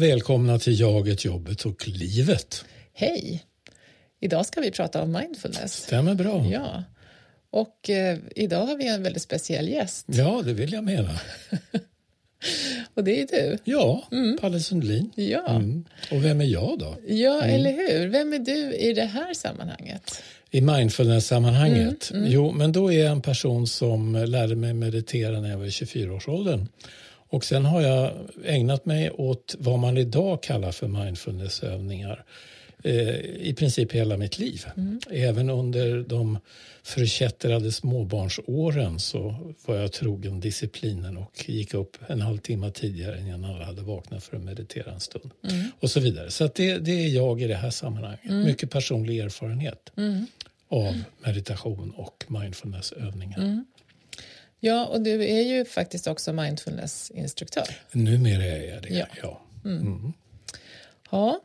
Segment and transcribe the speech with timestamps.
[0.00, 2.64] Och välkomna till Jaget, jobbet och livet.
[2.94, 3.44] Hej!
[4.20, 5.72] Idag ska vi prata om mindfulness.
[5.72, 6.46] Stämmer bra.
[6.52, 6.84] Ja.
[7.50, 10.06] Och eh, idag har vi en väldigt speciell gäst.
[10.08, 11.20] Ja, det vill jag mena.
[12.94, 13.58] och det är du.
[13.64, 14.38] Ja, mm.
[14.40, 15.10] Palle Sundelin.
[15.14, 15.48] Ja.
[15.48, 15.84] Mm.
[16.10, 16.96] Och vem är jag då?
[17.06, 17.54] Ja, mm.
[17.54, 18.08] eller hur?
[18.08, 20.22] Vem är du i det här sammanhanget?
[20.50, 22.10] I mindfulness-sammanhanget?
[22.10, 22.32] Mm, mm.
[22.32, 25.70] Jo, men då är jag en person som lärde mig meditera när jag var i
[25.70, 26.68] 24-årsåldern.
[27.30, 28.12] Och sen har jag
[28.44, 32.24] ägnat mig åt vad man idag kallar för mindfulnessövningar
[32.82, 34.64] eh, i princip hela mitt liv.
[34.76, 35.00] Mm.
[35.10, 36.38] Även under de
[36.82, 43.64] förkättrade småbarnsåren så var jag trogen disciplinen och gick upp en halvtimme tidigare än alla
[43.64, 45.30] hade vaknat för att meditera en stund.
[45.50, 45.66] Mm.
[45.80, 46.30] Och så vidare.
[46.30, 48.24] Så det, det, är jag i det här sammanhanget.
[48.24, 48.44] Mm.
[48.44, 50.26] Mycket personlig erfarenhet mm.
[50.68, 53.64] av meditation och mindfulnessövningar.
[54.60, 57.76] Ja, och du är ju faktiskt också mindfulnessinstruktör.
[57.92, 59.06] Numera är jag det, ja.
[59.22, 59.40] ja.
[59.64, 59.86] Mm.
[59.86, 60.12] Mm.
[61.10, 61.40] Ja.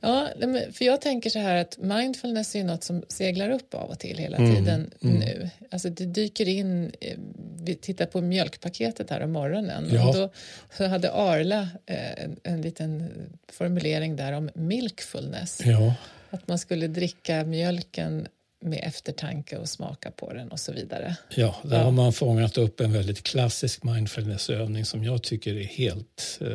[0.00, 0.28] Ja,
[0.72, 4.18] för jag tänker så här att mindfulness är något som seglar upp av och till
[4.18, 4.54] hela mm.
[4.54, 5.18] tiden mm.
[5.18, 5.50] nu.
[5.70, 7.18] Alltså det dyker in, eh,
[7.60, 10.08] vi tittar på mjölkpaketet här om morgonen ja.
[10.08, 10.30] och då
[10.76, 13.10] så hade Arla eh, en, en liten
[13.48, 15.60] formulering där om milkfulness.
[15.64, 15.94] Ja.
[16.30, 18.28] Att man skulle dricka mjölken
[18.64, 21.16] med eftertanke och smaka på den och så vidare.
[21.34, 21.82] Ja, där ja.
[21.82, 26.48] har man fångat upp en väldigt klassisk mindfulnessövning som jag tycker är helt eh,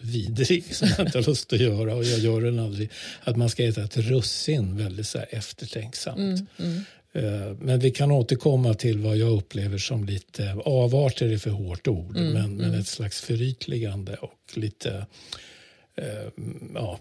[0.00, 2.90] vidrig, som jag inte har lust att göra och jag gör den aldrig.
[3.24, 6.18] Att man ska äta ett russin väldigt så eftertänksamt.
[6.18, 6.84] Mm, mm.
[7.16, 11.88] Eh, men vi kan återkomma till vad jag upplever som lite avarter är för hårt
[11.88, 12.80] ord, mm, men, men mm.
[12.80, 15.06] ett slags förytligande och lite
[15.96, 16.28] eh,
[16.74, 16.98] ja,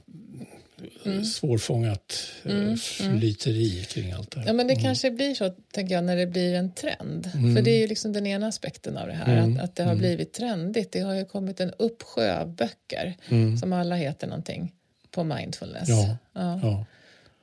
[1.05, 1.25] mm.
[1.25, 2.77] svårfångat eh, mm, mm.
[3.19, 4.47] flyteri kring allt det här.
[4.47, 4.83] Ja, men det mm.
[4.83, 7.31] kanske blir så, tänker jag, när det blir en trend.
[7.33, 7.55] Mm.
[7.55, 9.55] För det är ju liksom den ena aspekten av det här, mm.
[9.55, 10.91] att, att det har blivit trendigt.
[10.91, 13.15] Det har ju kommit en uppsjö av böcker
[13.59, 14.71] som alla heter någonting
[15.11, 15.89] på mindfulness.
[15.89, 16.59] Ja, ja.
[16.63, 16.85] ja.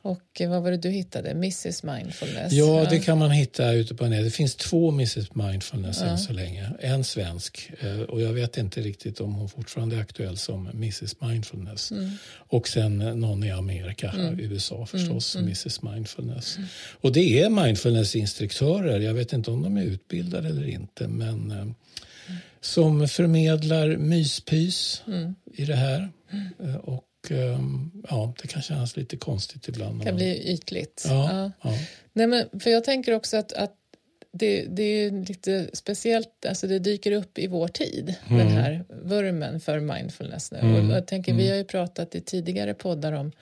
[0.03, 1.31] Och eh, vad var det du hittade?
[1.31, 2.53] Mrs Mindfulness?
[2.53, 4.25] Ja, det kan man hitta ute på nätet.
[4.25, 6.07] Det finns två Mrs Mindfulness ja.
[6.07, 6.71] än så länge.
[6.81, 11.21] En svensk eh, och jag vet inte riktigt om hon fortfarande är aktuell som Mrs
[11.21, 11.91] Mindfulness.
[11.91, 12.11] Mm.
[12.35, 14.41] Och sen någon i Amerika, mm.
[14.41, 15.47] USA förstås, mm.
[15.47, 15.95] Mrs mm.
[15.95, 16.57] Mindfulness.
[16.57, 16.69] Mm.
[17.01, 19.01] Och det är mindfulnessinstruktörer.
[19.01, 21.75] Jag vet inte om de är utbildade eller inte, men eh, mm.
[22.61, 25.03] som förmedlar myspys
[25.55, 26.13] i det här.
[26.83, 27.12] Och Ehm,
[28.09, 30.01] ja, det kan kännas lite konstigt ibland.
[30.01, 31.05] Det kan bli ytligt.
[31.09, 31.71] Ja, ja.
[31.71, 31.79] ja.
[32.13, 33.77] Nej, men för jag tänker också att, att
[34.33, 38.39] det, det är lite speciellt, alltså det dyker upp i vår tid, mm.
[38.39, 40.59] den här vurmen för mindfulness nu.
[40.59, 40.91] Mm.
[40.91, 41.45] Och jag tänker, mm.
[41.45, 43.33] Vi har ju pratat i tidigare poddar om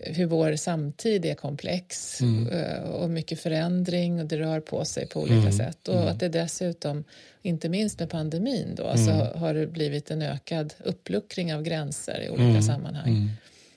[0.00, 2.48] hur vår samtid är komplex mm.
[2.48, 5.52] Eh, och mycket förändring och det rör på sig på olika mm.
[5.52, 5.88] sätt.
[5.88, 6.08] Och mm.
[6.08, 7.04] att det dessutom,
[7.42, 9.06] inte minst med pandemin då, mm.
[9.06, 12.62] så har det blivit en ökad uppluckring av gränser i olika mm.
[12.62, 13.08] sammanhang.
[13.08, 13.30] Mm.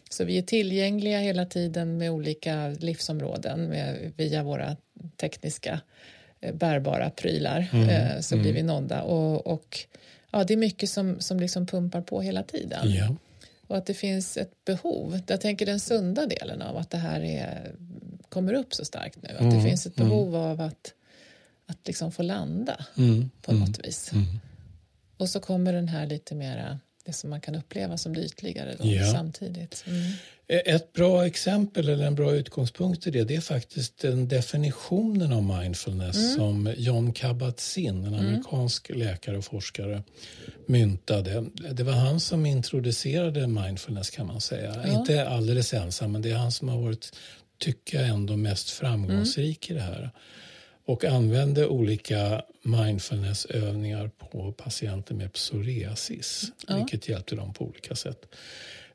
[0.10, 4.78] Så vi är tillgängliga hela tiden med olika livsområden med, via våra
[5.16, 5.82] tekniska
[6.42, 9.02] eh, bärbara prylar eh, så blir vi nådda.
[9.02, 9.80] Och, och,
[10.32, 12.88] ja, det är mycket som, som liksom pumpar på hela tiden.
[12.88, 13.12] Yeah
[13.70, 15.20] och att det finns ett behov.
[15.28, 17.76] Jag tänker den sunda delen av att det här är,
[18.30, 19.30] kommer upp så starkt nu.
[19.30, 20.42] Att mm, det finns ett behov mm.
[20.42, 20.94] av att,
[21.66, 24.12] att liksom få landa mm, på något mm, vis.
[24.12, 24.26] Mm.
[25.18, 28.76] Och så kommer den här lite mera det som man kan uppleva som det ytligare
[28.80, 29.12] då, ja.
[29.12, 29.84] samtidigt.
[29.88, 30.12] Mm.
[30.48, 35.44] Ett bra exempel eller en bra utgångspunkt i det, det är faktiskt den definitionen av
[35.44, 36.36] mindfulness mm.
[36.36, 38.20] som John Kabat-Zinn, en mm.
[38.20, 39.02] amerikansk mm.
[39.02, 40.04] läkare och forskare,
[40.66, 41.46] myntade.
[41.72, 44.76] Det var han som introducerade mindfulness kan man säga.
[44.86, 45.00] Ja.
[45.00, 47.16] Inte alldeles ensam, men det är han som har varit,
[47.58, 50.12] tycker jag ändå, mest framgångsrik i det här
[50.90, 56.76] och använde olika mindfulnessövningar på patienter med psoriasis, ja.
[56.76, 58.36] vilket hjälpte dem på olika sätt.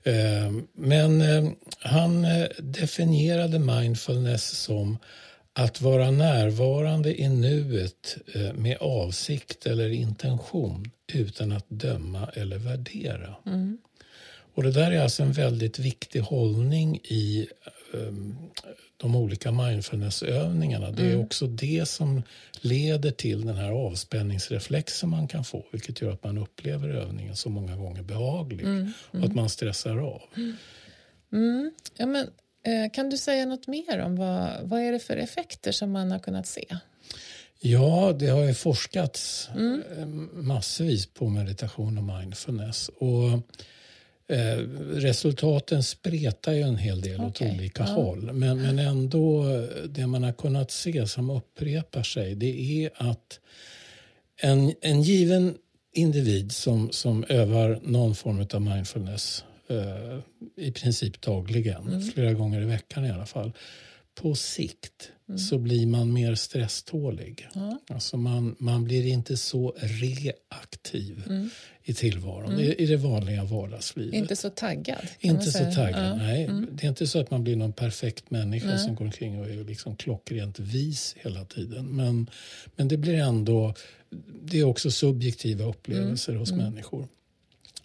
[0.02, 4.98] Eh, men eh, han eh, definierade mindfulness som
[5.52, 8.16] att vara närvarande i nuet
[8.54, 13.34] med avsikt eller intention utan att döma eller värdera.
[13.46, 13.78] Mm.
[14.54, 17.48] Och Det där är alltså en väldigt viktig hållning i
[18.96, 20.90] de olika mindfulnessövningarna.
[20.90, 21.24] Det är mm.
[21.24, 22.22] också det som
[22.60, 27.48] leder till den här avspänningsreflexen man kan få vilket gör att man upplever övningen så
[27.48, 28.92] många gånger behaglig mm.
[29.10, 30.22] och att man stressar av.
[31.32, 31.70] Mm.
[31.96, 32.26] Ja, men,
[32.62, 36.10] eh, kan du säga något mer om vad, vad är det för effekter som man
[36.10, 36.76] har kunnat se?
[37.60, 39.82] Ja, det har ju forskats mm.
[39.98, 40.06] Eh,
[40.42, 42.88] massvis på meditation och mindfulness.
[42.88, 43.40] Och
[44.28, 44.58] Eh,
[44.94, 47.48] resultaten spretar ju en hel del okay.
[47.48, 47.92] åt olika ja.
[47.92, 48.32] håll.
[48.32, 49.44] Men, men ändå,
[49.88, 53.40] det man har kunnat se som upprepar sig det är att
[54.36, 55.54] en, en given
[55.92, 60.18] individ som, som övar någon form av mindfulness eh,
[60.56, 62.02] i princip dagligen, mm.
[62.02, 63.52] flera gånger i veckan i alla fall.
[64.14, 65.38] På sikt mm.
[65.38, 67.48] så blir man mer stresstålig.
[67.54, 67.78] Mm.
[67.88, 71.50] Alltså man, man blir inte så reaktiv mm.
[71.84, 72.60] i tillvaron, mm.
[72.60, 74.14] i, i det vanliga vardagslivet.
[74.14, 75.06] Inte så taggad?
[75.20, 76.16] Inte så taggad, ja.
[76.16, 76.44] nej.
[76.44, 76.68] Mm.
[76.72, 79.64] Det är inte så att man blir någon perfekt människa som går omkring och är
[79.64, 81.86] liksom klockrent vis hela tiden.
[81.86, 82.30] Men,
[82.76, 83.74] men det blir ändå,
[84.42, 87.08] det är också subjektiva upplevelser hos människor.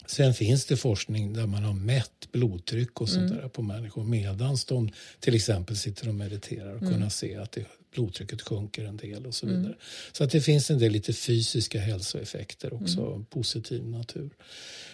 [0.09, 3.41] Sen finns det forskning där man har mätt blodtryck och sånt mm.
[3.41, 4.89] där på människor medan de
[5.19, 6.93] till exempel sitter och mediterar och mm.
[6.93, 9.57] kunna se att det, blodtrycket sjunker en del och så mm.
[9.57, 9.73] vidare.
[9.73, 9.81] Mm.
[10.11, 13.25] Så att det finns en del lite fysiska hälsoeffekter också, mm.
[13.25, 14.29] positiv natur.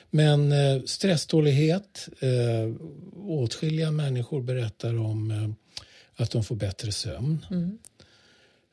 [0.09, 2.75] Men eh, stresstålighet, eh,
[3.15, 5.49] åtskilliga människor berättar om eh,
[6.15, 7.45] att de får bättre sömn.
[7.51, 7.77] Mm.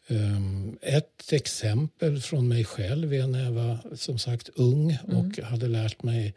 [0.09, 5.17] Um, ett exempel från mig själv är när jag var som sagt ung mm.
[5.17, 6.35] och hade lärt mig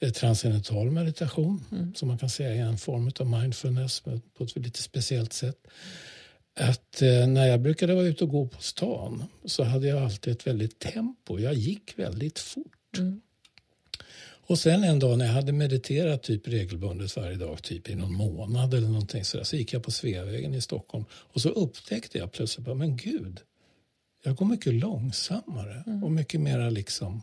[0.00, 1.94] eh, transcendental meditation mm.
[1.94, 5.66] som man kan säga är en form av mindfulness på ett lite speciellt sätt.
[6.54, 10.32] Att eh, när jag brukade vara ute och gå på stan så hade jag alltid
[10.32, 11.38] ett väldigt tempo.
[11.38, 12.98] Jag gick väldigt fort.
[12.98, 13.20] Mm.
[14.46, 18.14] Och sen en dag när jag hade mediterat typ regelbundet varje dag, typ i någon
[18.14, 22.32] månad eller någonting sådär, så gick jag på Sveavägen i Stockholm och så upptäckte jag
[22.32, 23.40] plötsligt bara, men gud,
[24.24, 26.04] jag går mycket långsammare mm.
[26.04, 27.22] och mycket mera liksom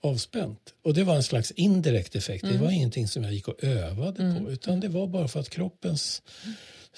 [0.00, 0.74] avspänt.
[0.82, 2.44] Och det var en slags indirekt effekt.
[2.44, 2.56] Mm.
[2.56, 4.44] Det var ingenting som jag gick och övade mm.
[4.44, 6.22] på utan det var bara för att kroppens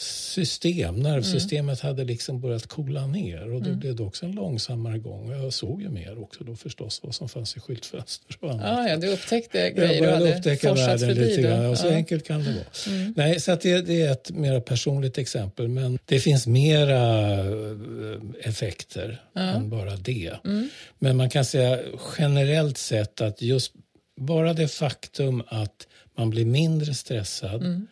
[0.00, 1.91] system, nervsystemet mm.
[1.91, 3.81] hade liksom börjat kola ner och då mm.
[3.81, 5.31] blev det också en långsammare gång.
[5.31, 8.79] Jag såg ju mer också då förstås vad som fanns i skyltfönster och annat.
[8.79, 11.67] Ah, ja, du upptäckte grejer du hade upptäcka världen lite grann.
[11.67, 11.93] Och så ja.
[11.93, 12.97] enkelt kan det vara.
[12.97, 13.15] Mm.
[13.17, 19.23] Nej, så det, det, är ett mer personligt exempel men det finns mera eh, effekter
[19.33, 19.41] ja.
[19.41, 20.33] än bara det.
[20.45, 20.69] Mm.
[20.99, 21.79] Men man kan säga
[22.19, 23.73] generellt sett att just
[24.17, 25.87] bara det faktum att
[26.17, 27.87] man blir mindre stressad mm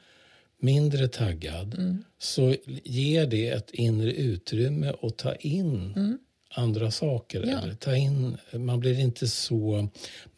[0.58, 2.04] mindre taggad mm.
[2.18, 2.54] så
[2.84, 6.18] ger det ett inre utrymme att ta in mm.
[6.54, 7.44] andra saker.
[7.46, 7.62] Ja.
[7.62, 9.88] Eller ta in, man blir inte så...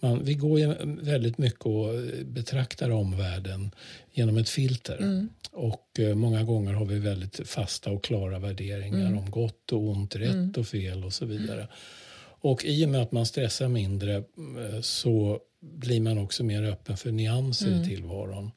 [0.00, 1.94] Man, vi går ju väldigt mycket och
[2.24, 3.70] betraktar omvärlden
[4.12, 4.96] genom ett filter.
[4.96, 5.28] Mm.
[5.52, 9.18] Och eh, många gånger har vi väldigt fasta och klara värderingar mm.
[9.18, 10.52] om gott och ont, rätt mm.
[10.56, 11.68] och fel och så vidare.
[12.40, 16.96] Och i och med att man stressar mindre eh, så blir man också mer öppen
[16.96, 17.88] för nyanser i mm.
[17.88, 18.50] tillvaron.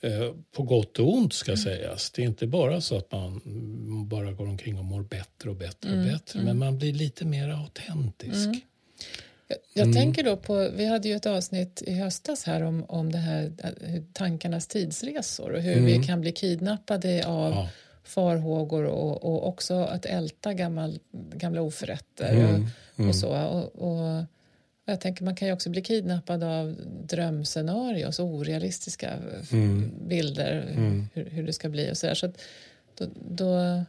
[0.00, 1.56] Eh, på gott och ont ska mm.
[1.56, 2.10] sägas.
[2.10, 3.40] Det är inte bara så att man
[4.08, 6.00] bara går omkring och mår bättre och bättre mm.
[6.00, 6.40] och bättre.
[6.40, 6.46] Mm.
[6.46, 8.46] Men man blir lite mer autentisk.
[8.46, 8.60] Mm.
[9.48, 9.94] Jag, jag mm.
[9.94, 13.52] tänker då på, vi hade ju ett avsnitt i höstas här om, om det här
[13.80, 16.06] eh, tankarnas tidsresor och hur vi mm.
[16.06, 17.68] kan bli kidnappade av ja.
[18.04, 20.98] farhågor och, och också att älta gammal,
[21.34, 22.62] gamla oförrätter
[22.96, 23.28] och, och så.
[23.28, 24.24] Och, och
[24.92, 29.12] jag tänker man kan ju också bli kidnappad av drömscenarios, orealistiska
[29.52, 29.92] mm.
[30.08, 31.08] bilder mm.
[31.14, 32.14] Hur, hur, det ska bli och sådär.
[32.14, 32.36] Så, där.
[32.94, 33.84] då, då,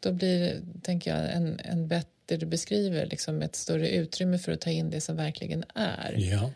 [0.00, 4.60] då blir tänker jag, en, en bättre, du beskriver liksom ett större utrymme för att
[4.60, 6.14] ta in det som verkligen är.
[6.18, 6.50] Ja.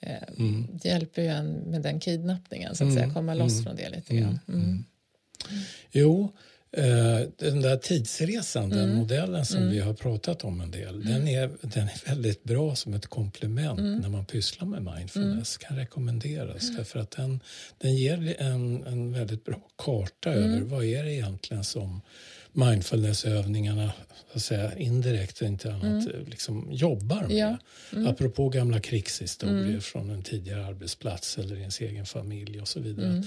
[0.00, 0.68] Eh, mm.
[0.72, 3.14] Det hjälper ju en med den kidnappningen, så att säga, mm.
[3.14, 3.64] komma loss mm.
[3.64, 4.40] från det lite grann.
[4.48, 4.84] Mm.
[5.90, 6.53] Jo, Eh,
[7.38, 8.78] den där tidsresan, mm.
[8.78, 9.70] den modellen som mm.
[9.70, 11.06] vi har pratat om en del, mm.
[11.06, 13.98] den, är, den är väldigt bra som ett komplement mm.
[13.98, 15.58] när man pysslar med mindfulness.
[15.58, 15.68] Mm.
[15.68, 16.76] kan rekommenderas mm.
[16.76, 17.40] därför att den,
[17.78, 22.00] den ger en, en väldigt bra karta över vad är det egentligen som
[22.52, 23.92] mindfulnessövningarna
[24.32, 27.30] så att säga, indirekt och inte annat liksom jobbar med.
[27.30, 27.56] Ja.
[27.92, 28.06] Mm.
[28.06, 33.22] Apropå gamla krigshistorier från en tidigare arbetsplats eller ens egen familj och så vidare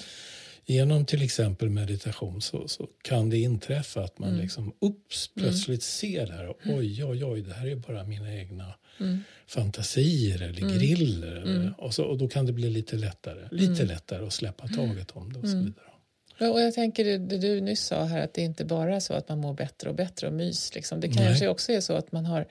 [0.68, 4.42] genom till exempel meditation så, så kan det inträffa att man mm.
[4.42, 5.50] liksom ups, mm.
[5.50, 6.54] plötsligt ser det här.
[6.66, 9.20] Oj, oj, oj, det här är bara mina egna mm.
[9.48, 10.78] fantasier eller mm.
[10.78, 11.36] griller.
[11.36, 15.12] Eller, och, så, och då kan det bli lite lättare, lite lättare att släppa taget
[15.12, 16.52] om det och så vidare.
[16.52, 19.14] Och jag tänker det, det, du nyss sa här att det inte bara är så
[19.14, 20.76] att man mår bättre och bättre och mys.
[20.76, 21.00] Liksom.
[21.00, 21.48] Det kanske Nej.
[21.48, 22.48] också är så att man har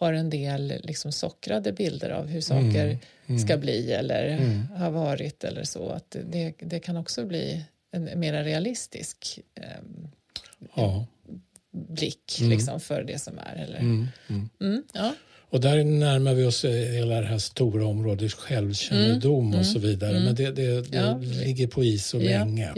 [0.00, 3.38] har en del liksom sockrade bilder av hur saker mm, mm.
[3.38, 4.66] ska bli eller mm.
[4.76, 5.88] har varit eller så.
[5.88, 9.64] Att det, det kan också bli en mer realistisk eh,
[10.74, 11.06] ja.
[11.72, 12.50] blick mm.
[12.50, 13.56] liksom, för det som är.
[13.56, 13.78] Eller?
[13.78, 14.08] Mm,
[14.60, 14.82] mm.
[14.92, 15.14] ja.
[15.50, 20.20] Och där närmar vi oss hela det här stora området självkännedom och så vidare.
[20.20, 21.16] Men det, det, det ja.
[21.18, 22.72] ligger på is så länge.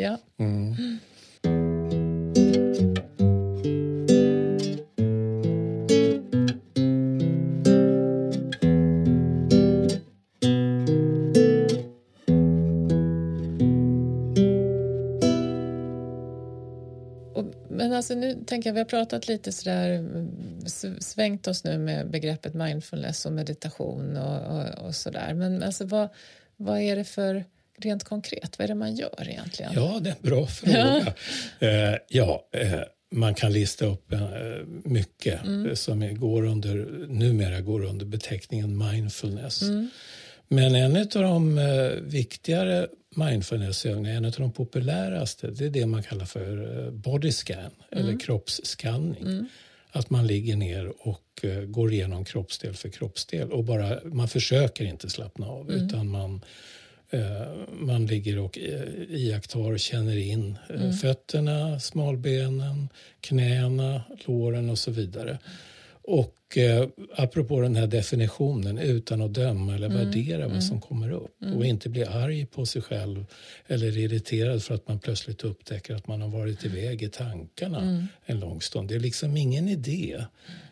[18.03, 20.05] Alltså nu tänker jag, vi har pratat lite sådär,
[21.01, 25.35] svängt oss nu med begreppet mindfulness och meditation och, och, och sådär.
[25.35, 26.09] Men alltså vad,
[26.57, 27.45] vad är det för
[27.79, 29.73] rent konkret, vad är det man gör egentligen?
[29.75, 31.15] Ja, det är en bra fråga.
[31.59, 32.81] Ja, eh, ja eh,
[33.11, 34.21] man kan lista upp eh,
[34.85, 35.77] mycket mm.
[35.77, 39.63] som går under, numera går under beteckningen mindfulness.
[39.63, 39.91] Mm.
[40.53, 46.03] Men en av de eh, viktigare mindfulnessövningarna, en av de populäraste, det är det man
[46.03, 47.71] kallar för eh, body scan mm.
[47.91, 49.23] eller kroppsskanning.
[49.23, 49.47] Mm.
[49.91, 54.85] Att man ligger ner och uh, går igenom kroppsdel för kroppsdel och bara, man försöker
[54.85, 55.87] inte slappna av mm.
[55.87, 56.45] utan man
[57.73, 58.59] man ligger och
[59.09, 60.93] iakttar och känner in mm.
[60.93, 62.89] fötterna, smalbenen,
[63.21, 65.39] knäna, låren och så vidare.
[66.05, 69.99] Och eh, apropå den här definitionen, utan att döma eller mm.
[69.99, 70.63] värdera vad mm.
[70.63, 71.57] som kommer upp mm.
[71.57, 73.25] och inte bli arg på sig själv
[73.67, 78.07] eller irriterad för att man plötsligt upptäcker att man har varit iväg i tankarna mm.
[78.25, 78.89] en lång stund.
[78.89, 80.25] Det är liksom ingen idé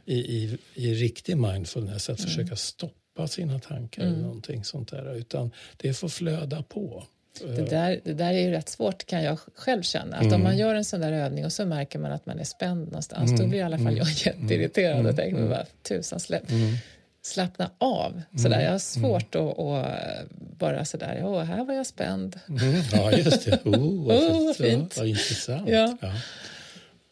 [0.05, 5.51] i, i, i riktig mindfulness att försöka stoppa sina tankar eller någonting sånt där utan
[5.77, 7.07] det får flöda på.
[7.39, 10.17] Det där, det där är ju rätt svårt kan jag själv känna.
[10.17, 10.35] Att mm.
[10.35, 12.87] om man gör en sån där övning och så märker man att man är spänd
[12.87, 13.43] någonstans, mm.
[13.43, 14.15] då blir i alla fall jag mm.
[14.17, 15.17] jätteirriterad och mm.
[15.17, 15.51] tänker mm.
[15.51, 16.51] bara tusan släpp.
[16.51, 16.77] Mm.
[17.23, 18.23] Slappna av.
[18.37, 18.61] Sådär.
[18.61, 22.41] Jag har svårt att, att bara sådär, åh, här var jag spänd.
[22.93, 23.61] Ja, just det.
[23.65, 24.95] Oh, vad, oh, fint.
[24.97, 25.69] Ja, vad intressant.
[25.69, 25.97] Ja.
[26.01, 26.13] Ja.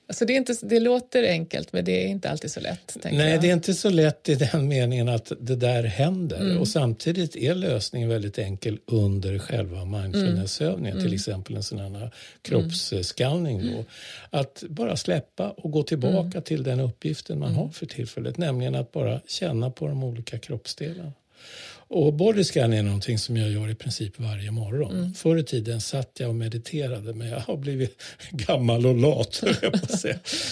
[0.08, 2.96] Alltså det, är inte, det låter enkelt, men det är inte alltid så lätt.
[3.04, 3.40] Nej, jag.
[3.40, 6.40] det är inte så lätt i den meningen att det där händer.
[6.40, 6.58] Mm.
[6.58, 10.92] Och samtidigt är lösningen väldigt enkel under själva mindfulnessövningen.
[10.92, 11.04] Mm.
[11.04, 12.10] Till exempel en sån här
[12.42, 13.66] kroppsskallning.
[13.66, 13.84] Då.
[14.30, 16.42] Att bara släppa och gå tillbaka mm.
[16.42, 17.60] till den uppgiften man mm.
[17.60, 18.38] har för tillfället.
[18.38, 21.12] Nämligen att bara känna på de olika kroppsdelarna.
[21.90, 24.92] Och bodyscan är någonting som jag gör i princip varje morgon.
[24.92, 25.14] Mm.
[25.14, 29.42] Förr i tiden satt jag och mediterade men jag har blivit gammal och lat.
[29.62, 29.74] Jag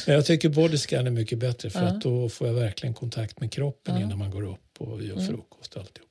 [0.06, 1.86] men jag tycker bodyscan är mycket bättre för ja.
[1.86, 4.02] att då får jag verkligen kontakt med kroppen ja.
[4.02, 5.26] innan man går upp och gör mm.
[5.26, 5.74] frukost.
[5.74, 6.06] Och alltihop.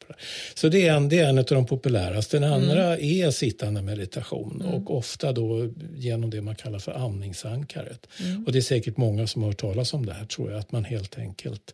[0.53, 2.39] Så det är, en, det är en av de populäraste.
[2.39, 3.25] Den andra mm.
[3.25, 4.73] är sittande meditation mm.
[4.73, 8.07] och ofta då genom det man kallar för andningsankaret.
[8.23, 8.45] Mm.
[8.45, 10.71] Och det är säkert många som har hört talas om det här tror jag, att
[10.71, 11.73] man helt enkelt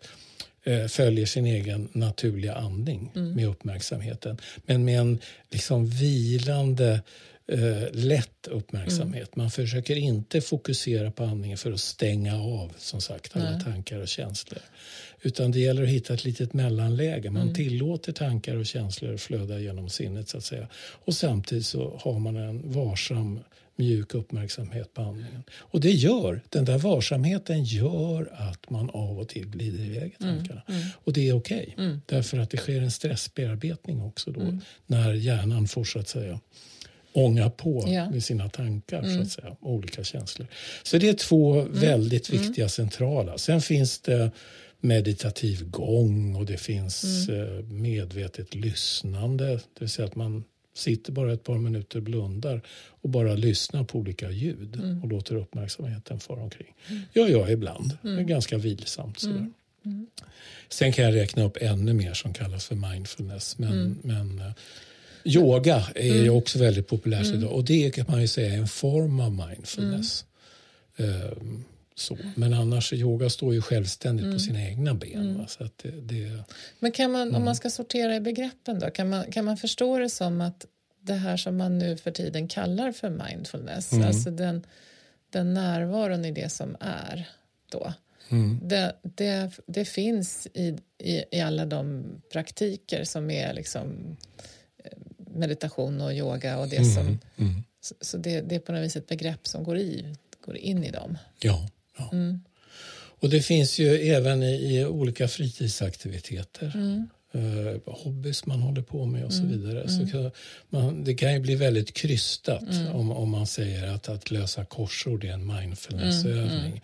[0.89, 3.33] följer sin egen naturliga andning mm.
[3.33, 4.37] med uppmärksamheten.
[4.65, 7.01] Men med en liksom vilande,
[7.47, 9.35] eh, lätt uppmärksamhet.
[9.35, 9.43] Mm.
[9.43, 13.63] Man försöker inte fokusera på andningen för att stänga av som sagt alla Nej.
[13.63, 14.59] tankar och känslor.
[15.21, 17.29] Utan det gäller att hitta ett litet mellanläge.
[17.29, 17.53] Man mm.
[17.53, 20.67] tillåter tankar och känslor flöda genom sinnet så att säga.
[21.05, 23.39] Och samtidigt så har man en varsam
[23.75, 25.43] mjuk uppmärksamhet på andningen.
[25.53, 30.23] Och det gör, den där varsamheten gör att man av och till glider iväg i
[30.23, 30.61] mm, tankarna.
[30.67, 30.93] Mm, mm.
[31.03, 32.01] Och det är okej, okay, mm.
[32.05, 34.59] därför att det sker en stressbearbetning också då mm.
[34.87, 36.39] när hjärnan får så att säga
[37.13, 38.09] ånga på ja.
[38.09, 39.29] med sina tankar, så att mm.
[39.29, 40.47] säga, olika känslor.
[40.83, 43.37] Så det är två väldigt viktiga centrala.
[43.37, 44.31] Sen finns det
[44.79, 49.45] meditativ gång och det finns eh, medvetet lyssnande.
[49.45, 52.61] Det vill säga att man sitter bara ett par minuter, blundar
[53.01, 55.03] och bara lyssnar på olika ljud mm.
[55.03, 56.73] och låter uppmärksamheten fara omkring.
[56.87, 57.01] Mm.
[57.13, 57.97] gör jag ibland.
[58.03, 58.15] Mm.
[58.15, 59.19] Det är ganska vilsamt.
[59.19, 59.35] Sådär.
[59.35, 59.53] Mm.
[59.85, 60.07] mm.
[60.69, 63.57] Sen kan jag räkna upp ännu mer som kallas för mindfulness.
[63.57, 63.97] Men, mm.
[64.01, 64.51] men uh,
[65.23, 66.35] yoga är mm.
[66.35, 70.25] också väldigt populärt idag och det kan man ju säga är en form av mindfulness.
[70.99, 71.31] Uh,
[71.95, 72.17] så.
[72.35, 74.35] Men annars, yoga står ju självständigt mm.
[74.35, 75.29] på sina egna ben.
[75.29, 75.47] Mm.
[75.47, 76.43] Så att det, det,
[76.79, 77.35] Men kan man, mm.
[77.35, 80.65] om man ska sortera i begreppen då, kan man, kan man förstå det som att
[81.01, 84.07] det här som man nu för tiden kallar för mindfulness, mm.
[84.07, 84.65] alltså den,
[85.29, 87.29] den närvaron i det som är
[87.71, 87.93] då,
[88.29, 88.59] mm.
[88.63, 94.17] det, det, det finns i, i, i alla de praktiker som är liksom
[94.83, 94.97] eh,
[95.35, 96.93] meditation och yoga och det mm.
[96.93, 97.19] som...
[97.83, 100.83] Så, så det, det är på något vis ett begrepp som går, i, går in
[100.83, 101.17] i dem.
[101.39, 101.67] Ja.
[102.01, 102.17] Ja.
[102.17, 102.41] Mm.
[103.21, 106.71] Och det finns ju även i, i olika fritidsaktiviteter.
[106.75, 107.07] Mm.
[107.35, 109.51] Uh, hobbys man håller på med och så mm.
[109.51, 109.87] vidare.
[109.87, 110.09] Så mm.
[110.09, 110.31] kan
[110.69, 112.95] man, det kan ju bli väldigt krystat mm.
[112.95, 116.81] om, om man säger att att lösa korsord är en mindfulnessövning.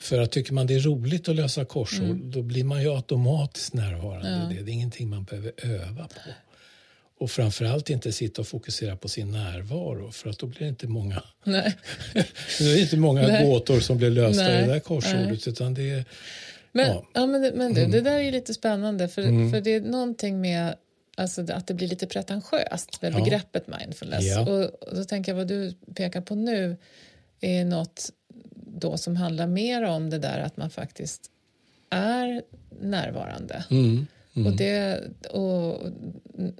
[0.00, 3.74] För att tycker man det är roligt att lösa korsord då blir man ju automatiskt
[3.74, 4.62] närvarande ja.
[4.62, 6.30] Det är ingenting man behöver öva på.
[7.18, 10.86] Och framförallt inte sitta och fokusera på sin närvaro för att då blir det inte
[10.86, 11.76] många, Nej.
[12.58, 13.46] det är inte många Nej.
[13.46, 14.58] gåtor som blir lösta Nej.
[14.58, 15.48] i det där korsordet.
[15.48, 16.04] Utan det är,
[16.72, 17.06] men ja.
[17.12, 17.90] ja men, men du, mm.
[17.90, 19.50] det där är lite spännande för, mm.
[19.50, 20.74] för det är någonting med
[21.16, 23.24] alltså, att det blir lite pretentiöst med ja.
[23.24, 24.24] begreppet mindfulness.
[24.24, 24.40] Ja.
[24.40, 26.76] Och, och då tänker jag vad du pekar på nu
[27.40, 28.10] är något
[28.66, 31.30] då som handlar mer om det där att man faktiskt
[31.90, 32.42] är
[32.80, 33.64] närvarande.
[33.70, 34.06] Mm.
[34.36, 34.46] Mm.
[34.46, 35.00] Och, det,
[35.30, 35.80] och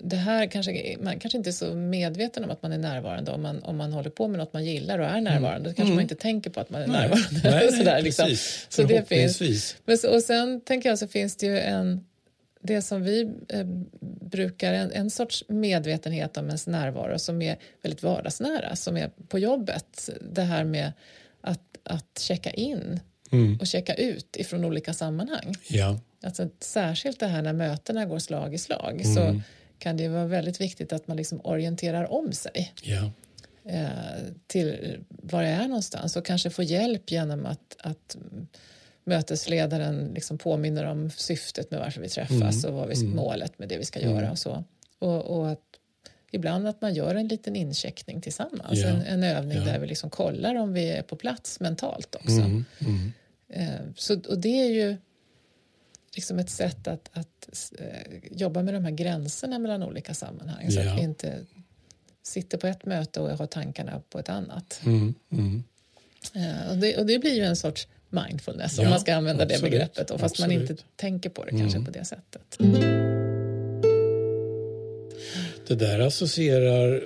[0.03, 3.43] det här kanske, man kanske inte är så medveten om att man är närvarande om
[3.43, 5.25] man, om man håller på med något man gillar och är mm.
[5.25, 5.71] närvarande.
[5.71, 7.01] Då kanske man inte tänker på att man är nej.
[7.01, 7.41] närvarande.
[7.45, 8.27] Nej, nej, sådär, liksom.
[8.29, 8.67] precis.
[8.69, 9.77] Så det finns.
[9.85, 12.05] Men, och sen tänker jag så finns det ju en
[12.67, 13.67] det som vi eh,
[14.21, 19.39] brukar, en, en sorts medvetenhet om ens närvaro som är väldigt vardagsnära, som är på
[19.39, 20.11] jobbet.
[20.21, 20.93] Det här med
[21.41, 23.01] att, att checka in
[23.35, 23.59] mm.
[23.61, 25.55] och checka ut ifrån olika sammanhang.
[25.69, 26.01] Ja.
[26.23, 29.15] Alltså, särskilt det här när mötena går slag i slag mm.
[29.15, 29.41] så
[29.79, 32.73] kan det vara väldigt viktigt att man liksom orienterar om sig.
[32.83, 33.11] Ja.
[33.65, 33.89] Eh,
[34.47, 38.17] till var jag är någonstans och kanske få hjälp genom att, att
[39.05, 42.75] mötesledaren liksom påminner om syftet med varför vi träffas mm.
[42.75, 43.17] och vad vi, mm.
[43.17, 44.15] målet med det vi ska mm.
[44.15, 44.65] göra och så.
[44.99, 45.61] Och, och, att
[46.31, 48.89] ibland att man gör en liten incheckning tillsammans, ja.
[48.89, 49.65] en, en, övning ja.
[49.65, 52.41] där vi liksom kollar om vi är på plats mentalt också.
[52.41, 52.65] Mm.
[53.49, 53.69] Mm.
[53.69, 54.97] Eh, så, och det är ju
[56.15, 60.81] liksom ett sätt att, att eh, jobba med de här gränserna mellan olika sammanhang så
[60.81, 61.45] att vi inte
[62.23, 64.81] sitter på ett möte och har tankarna på ett annat.
[64.85, 65.65] Mm, mm.
[66.35, 69.43] Eh, och, det, och det blir ju en sorts mindfulness ja, om man ska använda
[69.43, 70.61] absolut, det begreppet och fast absolut.
[70.61, 71.85] man inte tänker på det kanske mm.
[71.85, 72.57] på det sättet.
[75.67, 77.03] Det där associerar,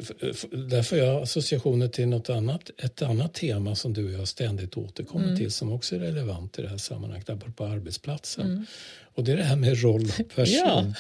[0.69, 4.77] där får jag associationer till något annat, ett annat tema som du och jag ständigt
[4.77, 5.37] återkommer mm.
[5.37, 8.47] till som också är relevant i det här sammanhanget, apropå arbetsplatsen.
[8.47, 8.67] Mm.
[9.15, 10.95] Och det är det här med roll och person.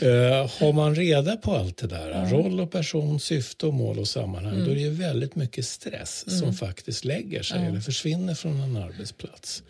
[0.00, 0.06] ja.
[0.06, 2.32] uh, har man reda på allt det där, ja.
[2.32, 4.64] roll och person, syfte och mål och sammanhang, mm.
[4.64, 6.54] då är det väldigt mycket stress som mm.
[6.54, 9.62] faktiskt lägger sig eller försvinner från en arbetsplats.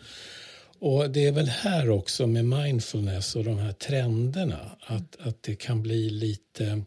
[0.79, 5.55] Och det är väl här också med mindfulness och de här trenderna att, att det
[5.55, 6.83] kan bli lite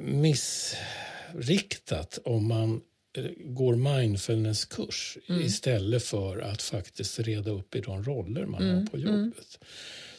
[0.00, 2.80] missriktat om man
[3.16, 5.42] eh, går mindfulnesskurs mm.
[5.42, 8.76] istället för att faktiskt reda upp i de roller man mm.
[8.76, 9.08] har på mm.
[9.08, 9.58] jobbet.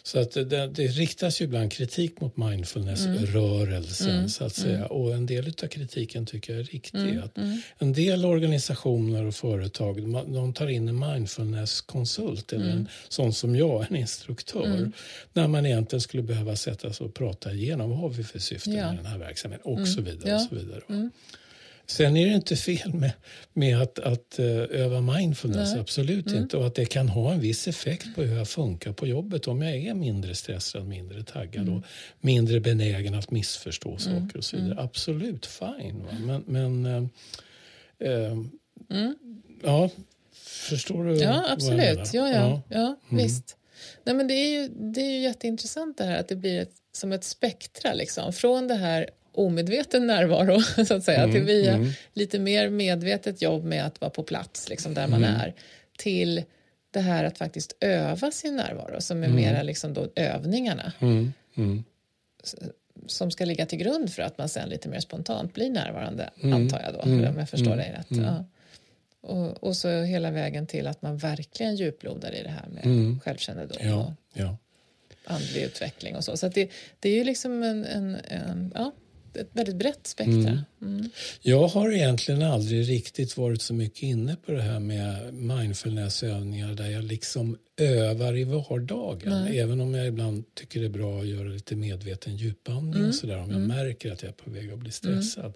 [0.04, 4.30] Så att det, det riktas ju ibland kritik mot mindfulness-rörelsen mm.
[4.30, 4.78] så att säga.
[4.78, 4.88] Mm.
[4.88, 7.00] Och en del av kritiken tycker jag är riktig.
[7.00, 7.24] Mm.
[7.24, 7.62] Att mm.
[7.78, 13.86] en del organisationer och företag de tar in en mindfulness-konsult eller en sån som jag,
[13.90, 14.92] en instruktör.
[15.34, 18.72] När man egentligen skulle behöva sätta sig och prata igenom vad har vi för syfte
[18.72, 18.88] ja.
[18.88, 20.36] med den här verksamheten och så vidare.
[20.36, 21.10] Och så vidare.
[21.92, 23.12] Sen är det inte fel med,
[23.54, 25.82] med att, att uh, öva mindfulness, Nej.
[25.82, 26.42] absolut mm.
[26.42, 26.58] inte.
[26.58, 29.48] Och att det kan ha en viss effekt på hur jag funkar på jobbet.
[29.48, 31.78] Om jag är mindre stressad, mindre taggad mm.
[31.78, 31.84] och
[32.20, 34.00] mindre benägen att missförstå mm.
[34.00, 34.72] saker och så vidare.
[34.72, 34.86] Mm.
[34.86, 36.04] Absolut, fine.
[36.04, 36.18] Va?
[36.20, 37.08] Men, men uh,
[38.10, 39.12] uh,
[39.64, 39.90] ja,
[40.44, 42.14] förstår du Ja, absolut.
[42.14, 42.62] Ja, ja, ja.
[42.70, 43.58] ja visst.
[44.04, 46.74] Nej, men det, är ju, det är ju jätteintressant det här att det blir ett,
[46.92, 47.94] som ett spektra.
[47.94, 48.34] Liksom.
[48.34, 51.90] Från det här omedveten närvaro så att säga mm, till via mm.
[52.14, 55.36] lite mer medvetet jobb med att vara på plats liksom, där man mm.
[55.36, 55.54] är
[55.98, 56.44] till
[56.92, 59.36] det här att faktiskt öva sin närvaro som är mm.
[59.36, 61.84] mera liksom då övningarna mm, mm.
[63.08, 66.82] som ska ligga till grund för att man sen lite mer spontant blir närvarande antar
[66.82, 68.18] jag då om jag förstår dig rätt.
[68.18, 68.46] Ja.
[69.22, 73.78] Och, och, så hela vägen till att man verkligen djuplodar i det här med självkännedom
[73.82, 74.58] ja, och ja.
[75.26, 76.38] andlig utveckling och så.
[76.38, 78.92] Så det, det är ju liksom en, en, en ja,
[79.38, 80.34] ett väldigt brett spektra.
[80.34, 80.60] Mm.
[80.82, 81.10] Mm.
[81.42, 86.90] Jag har egentligen aldrig riktigt varit så mycket inne på det här med mindfulnessövningar där
[86.90, 89.44] jag liksom övar i vardagen.
[89.44, 89.60] Nej.
[89.60, 93.10] Även om jag ibland tycker det är bra att göra lite medveten djupandning mm.
[93.10, 93.68] och sådär om jag mm.
[93.68, 95.46] märker att jag är på väg att bli stressad.
[95.46, 95.56] Mm.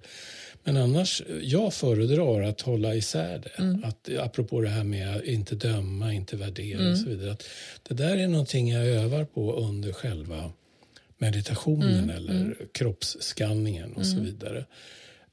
[0.64, 3.64] Men annars, jag föredrar att hålla isär det.
[3.64, 3.84] Mm.
[3.84, 7.32] Att, apropå det här med att inte döma, inte värdera och så vidare.
[7.32, 7.44] Att
[7.84, 10.52] det där är någonting jag övar på under själva
[11.17, 12.56] meditationen mm, eller mm.
[12.73, 14.25] kroppsskanningen och så mm.
[14.25, 14.65] vidare.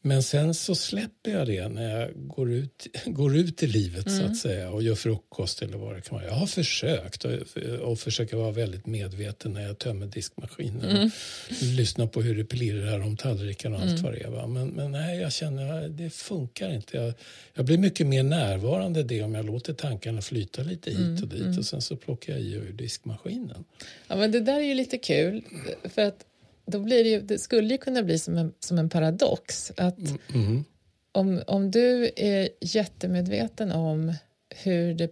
[0.04, 4.18] Men sen så släpper jag det när jag går ut, går ut i livet mm.
[4.18, 4.34] så att mm.
[4.34, 6.26] säga och gör frukost eller vad det kan vara.
[6.26, 7.32] Jag har försökt och,
[7.80, 11.10] och försöker vara väldigt medveten när jag tömmer diskmaskinen mm.
[11.48, 14.02] och lyssnar på hur det plirrar om tallrikarna och allt mm.
[14.02, 14.46] vad det är.
[14.46, 16.96] Men, men nej, jag känner att det funkar inte.
[16.96, 17.14] Jag,
[17.54, 21.28] jag, blir mycket mer närvarande det om jag låter tankarna flyta lite hit mm, och
[21.28, 21.58] dit mm.
[21.58, 23.64] och sen så plockar jag i ur diskmaskinen.
[24.08, 25.42] Ja, men det där är ju lite kul
[25.84, 26.26] för att
[26.66, 29.72] då blir det, ju, det skulle ju kunna bli som en, som en paradox.
[29.76, 30.18] Att mm.
[30.34, 30.64] mm.
[31.12, 34.14] om, om du är jättemedveten om
[34.62, 35.10] hur det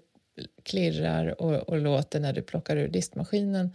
[0.63, 3.75] klirrar och, och låter när du plockar ur diskmaskinen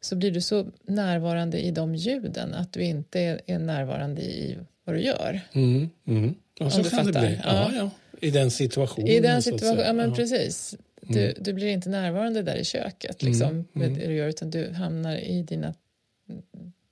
[0.00, 4.58] så blir du så närvarande i de ljuden att du inte är, är närvarande i
[4.84, 5.40] vad du gör.
[5.52, 6.34] Mm, mm.
[6.58, 7.40] Ja, så kan det bli.
[7.44, 7.70] Ja.
[7.74, 9.08] Ja, I den situationen.
[9.08, 10.76] I den situationen, ja men precis.
[11.02, 11.34] Du, mm.
[11.40, 14.70] du blir inte närvarande där i köket liksom, mm, med det du gör utan du
[14.72, 15.74] hamnar i dina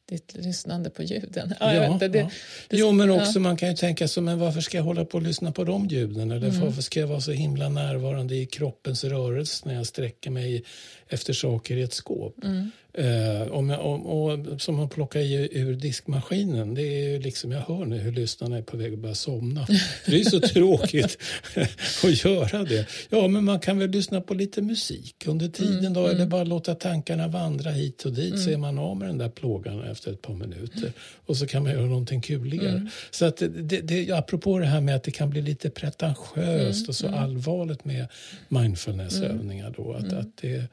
[0.08, 1.54] ditt lyssnande på ljuden.
[1.60, 2.30] Ja, ja, inte, det, ja.
[2.68, 3.40] Det, jo, men också ja.
[3.40, 5.86] man kan ju tänka så, men varför ska jag hålla på och lyssna på de
[5.86, 6.30] ljuden?
[6.30, 6.60] Eller mm.
[6.60, 10.64] varför ska jag vara så himla närvarande i kroppens rörelse när jag sträcker mig
[11.08, 12.44] efter saker i ett skåp?
[12.44, 12.70] Mm.
[12.96, 16.74] Eh, om jag, om, och, som man plockar i, ur diskmaskinen.
[16.74, 19.66] Det är liksom, jag hör nu hur lyssnarna är på väg att börja somna.
[20.06, 21.18] det är så tråkigt
[22.04, 22.86] att göra det.
[23.10, 26.16] Ja, men man kan väl lyssna på lite musik under tiden mm, då, mm.
[26.16, 28.44] eller bara låta tankarna vandra hit och dit mm.
[28.44, 30.92] så är man av med den där plågan efter ett par minuter.
[31.26, 32.68] Och så kan man göra någonting kuligare.
[32.68, 32.88] Mm.
[33.10, 36.88] Så att det, det, apropå det här med att det kan bli lite pretentiöst mm,
[36.88, 37.20] och så mm.
[37.20, 38.06] allvarligt med
[38.48, 39.92] mindfulnessövningar då.
[39.92, 40.64] Att, att det,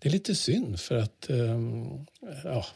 [0.00, 1.26] det är lite synd för att...
[1.28, 2.06] Um,
[2.44, 2.66] ja.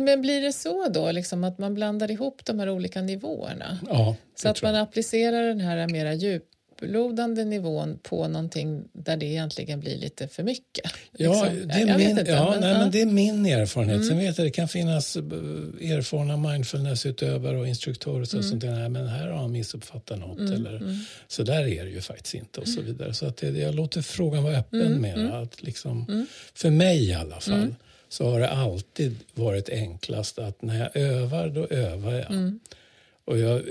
[0.00, 3.78] Men blir det så då, liksom, att man blandar ihop de här olika nivåerna?
[3.88, 6.14] Ja, så att man applicerar den här mera
[6.82, 10.92] djuplodande nivån på någonting där det egentligen blir lite för mycket?
[11.16, 11.68] Ja, liksom.
[11.68, 12.78] det, är min, inte, ja, men, nej, ja.
[12.78, 13.96] men det är min erfarenhet.
[13.96, 14.08] Mm.
[14.08, 15.22] Sen vet jag det kan finnas eh,
[15.92, 18.60] erfarna mindfulnessutövare och instruktörer som mm.
[18.60, 20.38] säger men här har han missuppfattat något.
[20.38, 20.52] Mm.
[20.52, 20.96] Eller, mm.
[21.28, 22.92] Så där är det ju faktiskt inte och så mm.
[22.92, 23.14] vidare.
[23.14, 25.00] Så att det, jag låter frågan vara öppen mm.
[25.02, 25.32] med mm.
[25.32, 26.26] att liksom, mm.
[26.54, 27.74] För mig i alla fall
[28.08, 32.58] så har det alltid varit enklast att när jag övar, då övar jag.
[33.28, 33.62] Och jag,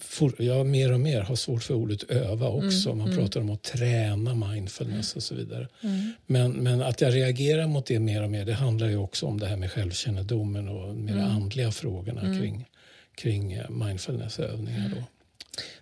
[0.00, 2.88] for, jag mer och mer har svårt för ordet öva också.
[2.88, 2.98] Mm.
[2.98, 3.18] Man mm.
[3.18, 5.68] pratar om att träna mindfulness och så vidare.
[5.80, 6.12] Mm.
[6.26, 9.40] Men, men att jag reagerar mot det mer och mer, det handlar ju också om
[9.40, 11.24] det här med självkännedomen och mer mm.
[11.24, 12.38] andliga frågorna mm.
[12.38, 12.68] kring,
[13.14, 14.92] kring eh, mindfulnessövningar.
[14.96, 15.02] Då.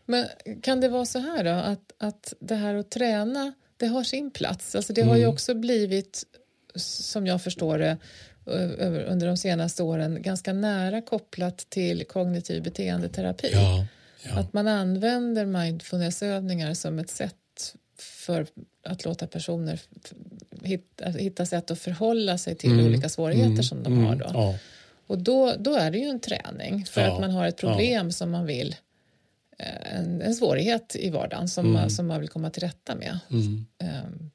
[0.04, 0.26] Men
[0.62, 4.30] kan det vara så här då, att, att det här att träna, det har sin
[4.30, 4.74] plats?
[4.74, 5.32] Alltså det har ju mm.
[5.32, 6.24] också blivit
[6.76, 7.96] som jag förstår det
[8.46, 13.50] under de senaste åren ganska nära kopplat till kognitiv beteendeterapi.
[13.52, 13.86] Ja,
[14.24, 14.38] ja.
[14.38, 17.34] Att man använder mindfulnessövningar som ett sätt
[17.98, 18.46] för
[18.84, 19.80] att låta personer
[20.62, 24.16] hitta, hitta sätt att förhålla sig till mm, olika svårigheter mm, som de mm, har.
[24.16, 24.30] Då.
[24.34, 24.58] Ja.
[25.06, 28.30] Och då, då är det ju en träning för att man har ett problem som
[28.30, 28.76] man vill
[29.58, 31.90] eh, en, en svårighet i vardagen som, man, mm.
[31.90, 33.18] som man vill komma till rätta med.
[33.30, 34.30] Um,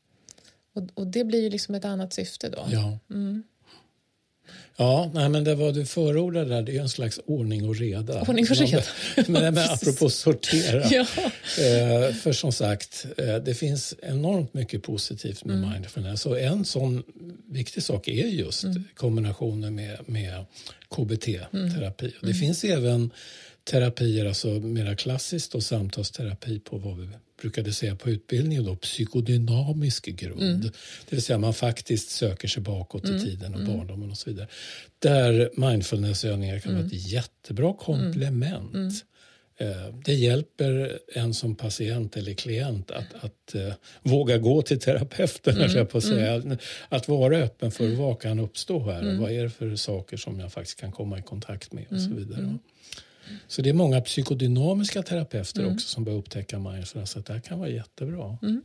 [0.73, 2.65] och, och, det blir ju liksom ett annat syfte då.
[2.71, 2.99] Ja.
[3.09, 3.43] Mm.
[4.79, 8.21] Ja, nej, men det vad du förordar där det är en slags ordning och reda.
[8.21, 8.83] Ordning och reda.
[9.27, 10.83] men, men apropå sortera.
[10.91, 11.05] ja.
[11.63, 15.69] eh, för som sagt, eh, det finns enormt mycket positivt med mm.
[15.69, 16.25] mindfulness.
[16.25, 17.03] Och en sån
[17.49, 18.83] viktig sak är just mm.
[18.95, 20.45] kombinationen med, med
[20.89, 22.05] KBT-terapi.
[22.05, 22.13] Mm.
[22.21, 22.37] Det mm.
[22.37, 23.11] finns även
[23.63, 27.07] terapier, alltså mera klassiskt och samtalsterapi på vad vi
[27.41, 30.41] brukade säga på utbildningen då, psykodynamisk grund.
[30.41, 30.61] Mm.
[30.61, 33.17] Det vill säga man faktiskt söker sig bakåt mm.
[33.17, 33.77] i tiden och mm.
[33.77, 34.47] barndomen och så vidare.
[34.99, 37.05] Där mindfulnessövningar kan vara ett mm.
[37.05, 38.73] jättebra komplement.
[38.73, 38.91] Mm.
[39.61, 45.57] Eh, det hjälper en som patient eller klient att, att uh, våga gå till terapeuten,
[45.57, 46.33] mm, jag på säga.
[46.33, 46.57] Mm.
[46.89, 50.39] Att vara öppen för vad kan uppstå här och vad är det för saker som
[50.39, 52.57] jag faktiskt kan komma i kontakt med och så vidare.
[53.47, 55.73] Så det är många psykodynamiska terapeuter mm.
[55.73, 57.09] också som börjar upptäcka mindfulness.
[57.09, 58.37] Så det här kan vara jättebra.
[58.41, 58.61] Mm.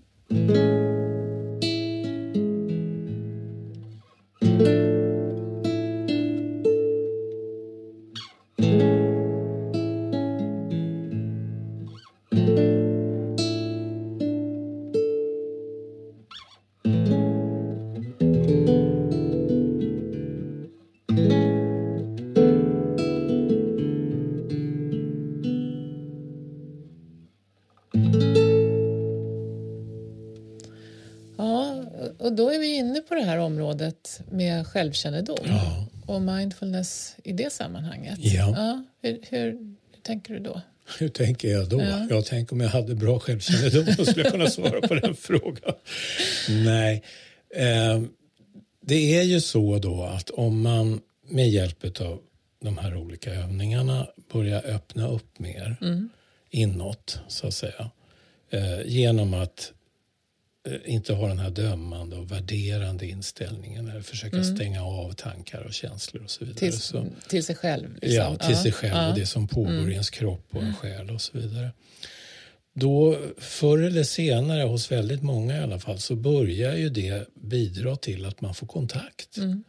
[34.95, 35.87] Självkännedom ja.
[36.07, 38.19] och mindfulness i det sammanhanget.
[38.19, 38.55] Ja.
[38.57, 40.61] ja hur, hur, hur, tänker du då?
[40.99, 41.81] Hur tänker jag då?
[41.81, 42.07] Ja.
[42.11, 45.75] Jag tänker om jag hade bra självkännedom och skulle kunna svara på den frågan.
[46.49, 47.03] Nej.
[47.55, 48.03] Eh,
[48.81, 52.21] det är ju så då att om man med hjälp av
[52.63, 56.09] de här olika övningarna börjar öppna upp mer mm.
[56.51, 57.91] inåt, så att säga.
[58.51, 59.73] Eh, genom att
[60.85, 64.57] inte ha den här dömande och värderande inställningen eller försöka mm.
[64.57, 66.59] stänga av tankar och känslor och så vidare.
[66.59, 67.95] Till, så, till sig själv?
[67.95, 68.13] Liksom.
[68.13, 68.63] Ja, till ja.
[68.63, 69.09] sig själv ja.
[69.09, 69.89] och det som pågår mm.
[69.89, 70.77] i ens kropp och en mm.
[70.77, 71.71] själ och så vidare.
[72.75, 77.97] Då förr eller senare, hos väldigt många i alla fall, så börjar ju det bidra
[77.97, 79.65] till att man får kontakt mm.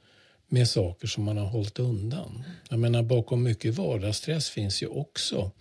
[0.48, 2.44] med saker som man har hållit undan.
[2.70, 5.52] Jag menar, bakom mycket vardagsstress finns ju också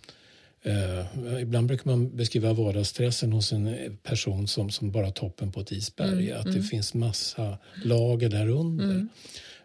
[0.65, 5.71] Eh, ibland brukar man beskriva vardagsstressen hos en person som, som bara toppen på ett
[5.71, 6.29] isberg.
[6.29, 6.57] Mm, att mm.
[6.57, 8.85] det finns massa lager där under.
[8.85, 9.09] Mm.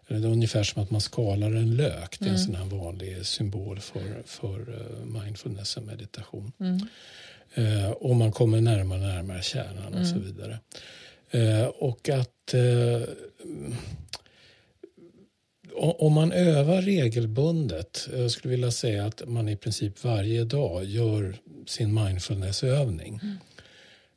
[0.07, 2.19] Det är ungefär som att man skalar en lök.
[2.19, 2.45] Det är en mm.
[2.45, 6.51] sån här vanlig symbol för, för uh, mindfulness och meditation.
[7.57, 10.25] Uh, och man kommer närmare och närmare kärnan och så mm.
[10.25, 10.59] vidare.
[11.35, 12.53] Uh, och att
[15.75, 21.35] om man övar regelbundet, jag skulle vilja säga att man i princip varje dag gör
[21.67, 23.19] sin mindfulnessövning.
[23.23, 23.37] Mm.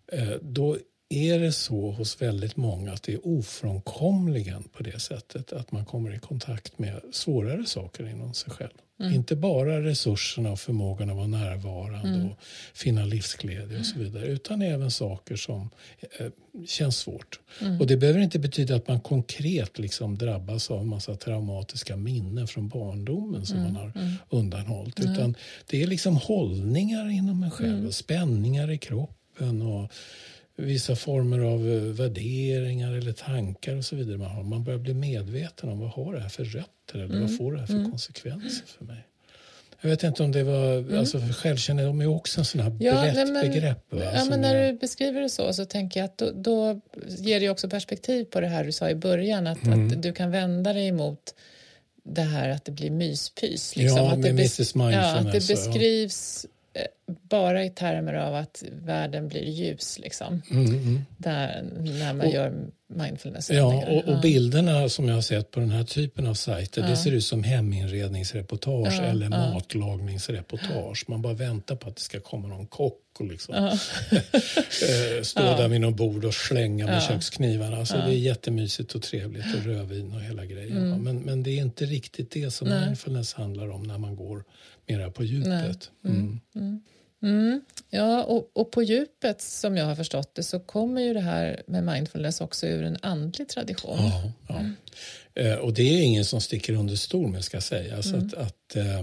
[0.07, 0.77] Eh, då
[1.09, 5.85] är det så hos väldigt många att det är ofrånkomligen på det sättet att man
[5.85, 8.71] kommer i kontakt med svårare saker inom sig själv.
[9.01, 9.15] Mm.
[9.15, 12.31] Inte bara resurserna och förmågan att vara närvarande mm.
[12.31, 12.39] och
[12.75, 15.71] finna livsglädje och så vidare utan även saker som
[16.19, 16.27] eh,
[16.67, 17.41] känns svårt.
[17.61, 17.81] Mm.
[17.81, 22.47] Och det behöver inte betyda att man konkret liksom drabbas av en massa traumatiska minnen
[22.47, 23.73] från barndomen som mm.
[23.73, 24.13] man har mm.
[24.29, 25.35] undanhållit utan
[25.67, 27.87] det är liksom hållningar inom en själv mm.
[27.87, 29.93] och spänningar i kroppen och
[30.57, 34.43] vissa former av eh, värderingar eller tankar och så vidare man har.
[34.43, 37.21] Man börjar bli medveten om vad har det här för rötter eller mm.
[37.21, 37.91] vad får det här för mm.
[37.91, 39.07] konsekvenser för mig.
[39.81, 40.99] Jag vet inte om det var, mm.
[40.99, 43.93] alltså självkännedom är också en sån här ja, brett nej, men, begrepp.
[43.93, 44.73] Va, ja, men när är...
[44.73, 48.41] du beskriver det så så tänker jag att då, då ger det också perspektiv på
[48.41, 49.87] det här du sa i början att, mm.
[49.87, 51.35] att du kan vända dig emot
[52.05, 53.77] det här att det blir myspys.
[53.77, 53.99] Liksom.
[53.99, 54.75] Ja, att det Mindfulness.
[54.79, 56.47] Ja, att det beskrivs
[57.07, 60.43] bara i termer av att världen blir ljus, liksom.
[60.51, 61.05] Mm, mm.
[61.19, 62.53] Där, när man och, gör
[62.95, 63.51] mindfulness.
[63.51, 66.89] Ja, och, och, bilderna som jag har sett på den här typen av sajter, ja.
[66.89, 69.53] det ser ut som heminredningsreportage ja, eller ja.
[69.53, 71.05] matlagningsreportage.
[71.09, 75.69] Man bara väntar på att det ska komma någon kock och liksom eh, stå där
[75.69, 77.01] vid något bord och slänga med ja.
[77.01, 77.77] köksknivarna.
[77.77, 80.77] Alltså, Det är jättemysigt och trevligt och rödvin och hela grejen.
[80.77, 81.03] Mm.
[81.03, 82.87] Men, men det är inte riktigt det som Nej.
[82.87, 84.45] mindfulness handlar om när man går
[84.87, 85.91] mera på djupet.
[86.05, 86.17] Mm.
[86.17, 86.41] Mm.
[86.55, 86.81] Mm.
[88.35, 91.85] Och, och, på djupet som jag har förstått det så kommer ju det här med
[91.85, 93.97] mindfulness också ur en andlig tradition.
[93.99, 94.65] Ja, ja.
[95.43, 98.07] Eh, och det är ingen som sticker under stol med ska sägas.
[98.07, 98.27] Mm.
[98.27, 99.03] Att, att eh,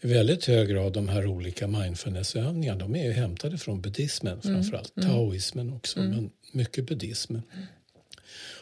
[0.00, 4.54] i väldigt hög grad de här olika mindfulnessövningarna de är ju hämtade från buddhismen mm.
[4.54, 5.10] framförallt, mm.
[5.10, 6.10] taoismen också, mm.
[6.10, 7.42] men mycket buddhismen.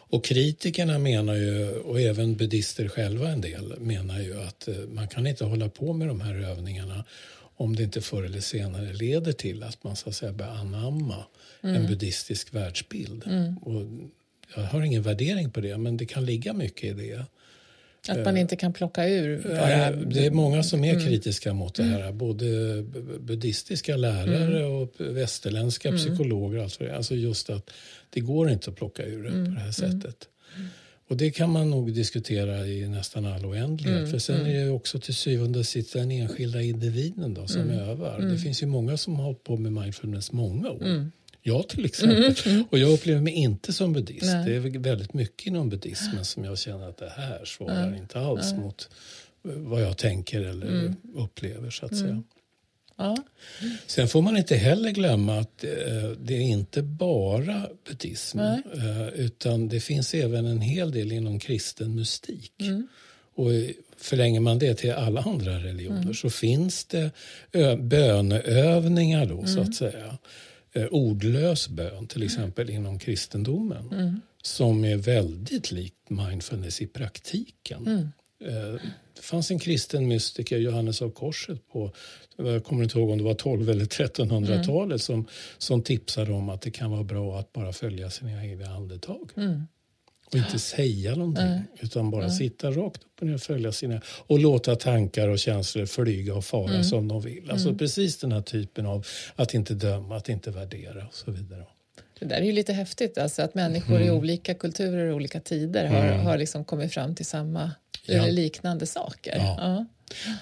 [0.08, 5.08] Och kritikerna menar ju, och även buddister själva en del, menar ju att eh, man
[5.08, 7.04] kan inte hålla på med de här övningarna
[7.56, 11.24] om det inte förr eller senare leder till att man så att säga börjar anamma
[11.62, 11.76] mm.
[11.76, 13.22] en buddhistisk världsbild.
[13.26, 13.56] Mm.
[13.58, 13.82] Och
[14.56, 17.24] jag har ingen värdering på det, men det kan ligga mycket i det.
[18.08, 19.42] Att man inte kan plocka ur?
[19.42, 19.90] Bara...
[19.90, 21.06] Det är många som är mm.
[21.06, 22.00] kritiska mot det här.
[22.00, 22.18] Mm.
[22.18, 22.46] Både
[23.20, 24.72] buddhistiska lärare mm.
[24.72, 25.98] och västerländska mm.
[25.98, 26.58] psykologer.
[26.58, 27.70] Alltså, alltså just att
[28.10, 30.28] det går inte att plocka ur det på det här sättet.
[31.08, 33.98] Och det kan man nog diskutera i nästan all oändlighet.
[33.98, 34.56] Mm, För sen mm.
[34.56, 38.20] är det också till syvende och sist den enskilda individen då, som mm, övar.
[38.20, 41.10] Det finns ju många som har hållit på med mindfulness många år.
[41.42, 42.18] Jag till exempel.
[42.18, 42.64] Mm, mm.
[42.70, 44.26] Och jag upplever mig inte som buddhist.
[44.26, 44.44] Nej.
[44.44, 48.52] Det är väldigt mycket inom buddhismen som jag känner att det här svarar inte alls
[48.52, 48.88] mot
[49.42, 50.96] vad jag tänker eller mm.
[51.14, 52.04] upplever så att mm.
[52.04, 52.22] säga.
[52.98, 53.16] Ja.
[53.86, 59.68] Sen får man inte heller glömma att eh, det är inte bara buddhism eh, utan
[59.68, 62.52] det finns även en hel del inom kristen mystik.
[62.60, 62.88] Mm.
[63.34, 63.50] Och
[63.96, 66.14] förlänger man det till alla andra religioner mm.
[66.14, 67.10] så finns det
[67.78, 70.18] böneövningar då så att säga
[70.72, 74.20] eh, ordlös bön, till exempel inom kristendomen mm.
[74.42, 78.12] som är väldigt likt mindfulness i praktiken.
[78.40, 78.74] Mm.
[78.74, 78.80] Eh,
[79.14, 81.92] det fanns en kristen mystiker, Johannes av Korset, på
[82.36, 84.98] jag kommer inte ihåg om det var 12 eller 1300-talet mm.
[84.98, 85.26] som,
[85.58, 89.30] som tipsade om att det kan vara bra att bara följa sina egna andetag.
[89.36, 89.62] Mm.
[90.26, 91.62] Och inte säga någonting, mm.
[91.80, 94.00] utan bara sitta rakt upp och ner och följa sina...
[94.26, 96.84] Och låta tankar och känslor flyga och fara mm.
[96.84, 97.50] som de vill.
[97.50, 97.78] Alltså mm.
[97.78, 101.64] precis den här typen av att inte döma, att inte värdera och så vidare.
[102.18, 104.18] Det där är ju lite häftigt, alltså att människor i mm.
[104.18, 106.26] olika kulturer och olika tider har, mm.
[106.26, 107.70] har liksom kommit fram till samma
[108.06, 108.14] ja.
[108.14, 109.36] eller liknande saker.
[109.36, 109.56] Ja.
[109.58, 109.86] Ja.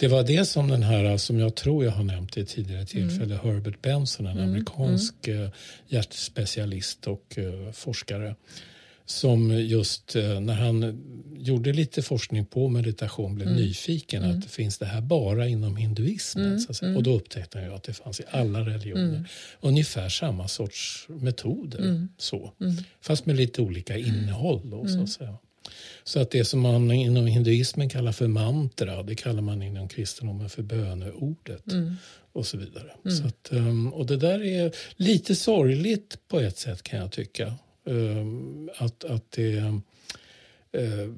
[0.01, 3.35] Det var det som den här, som jag tror jag har nämnt i tidigare tillfälle,
[3.35, 3.47] mm.
[3.47, 5.51] Herbert Benson, en amerikansk mm.
[5.89, 8.35] hjärtspecialist och uh, forskare
[9.07, 11.03] som just eh, när han
[11.37, 13.61] gjorde lite forskning på meditation blev mm.
[13.61, 14.39] nyfiken mm.
[14.39, 16.47] att finns det här bara inom hinduismen?
[16.47, 16.67] Mm.
[16.83, 16.97] mm.
[16.97, 19.25] Och då upptäckte han att det fanns i alla religioner mm.
[19.61, 21.79] ungefär samma sorts metoder.
[21.79, 22.09] Mm.
[22.19, 22.53] Så.
[23.01, 24.71] Fast med lite olika innehåll.
[24.71, 25.39] Då, så.
[26.05, 30.49] Så att det som man inom hinduismen kallar för mantra det kallar man inom kristendomen
[30.49, 31.65] för böneordet.
[32.33, 32.93] Och så vidare.
[33.11, 37.55] Så att, ehm, och det där är lite sorgligt på ett sätt kan jag tycka.
[37.87, 39.57] Ehm, att, att det
[40.73, 41.09] eh,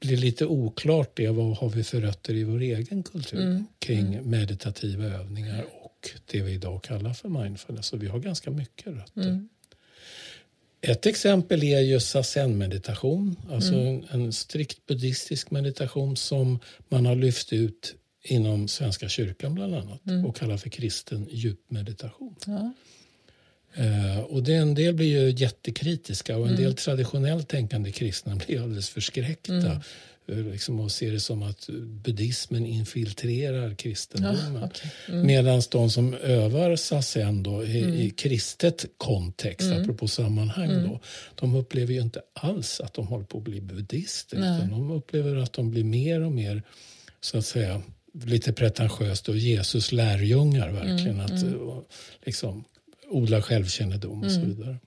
[0.00, 3.66] blir lite oklart det vad har vi för rötter i vår egen kultur mm.
[3.78, 4.30] kring mm.
[4.30, 7.86] meditativa övningar och det vi idag kallar för mindfulness.
[7.86, 9.46] Så vi har ganska mycket rötter.
[10.84, 14.04] Ett exempel är ju sazen-meditation, alltså mm.
[14.10, 20.06] en, en, strikt buddhistisk meditation som man har lyft ut inom Svenska kyrkan bland annat
[20.06, 20.26] mm.
[20.26, 22.36] och kallar för kristen djupmeditation.
[22.46, 22.72] Ja.
[23.78, 26.62] Uh, och det, en del blir ju jättekritiska och en mm.
[26.62, 29.80] del traditionellt tänkande kristna blir alldeles förskräckta mm.
[30.26, 31.68] Liksom och ser det som att
[32.04, 34.54] buddhismen infiltrerar kristendomen.
[34.54, 34.90] Ja, okay.
[35.08, 35.26] mm.
[35.26, 37.94] Medan de som övar sasen då, i, mm.
[37.94, 39.82] i kristet kontext, mm.
[39.82, 40.88] apropå sammanhang, mm.
[40.88, 41.00] då,
[41.34, 44.36] de upplever ju inte alls att de håller på att bli buddister.
[44.36, 46.62] Utan de upplever att de blir mer och mer,
[47.20, 47.82] så att säga,
[48.24, 51.20] lite pretentiöst och Jesus lärjungar verkligen.
[51.20, 51.58] Mm, att mm.
[52.24, 52.64] liksom
[53.08, 54.78] odla självkännedom och så vidare.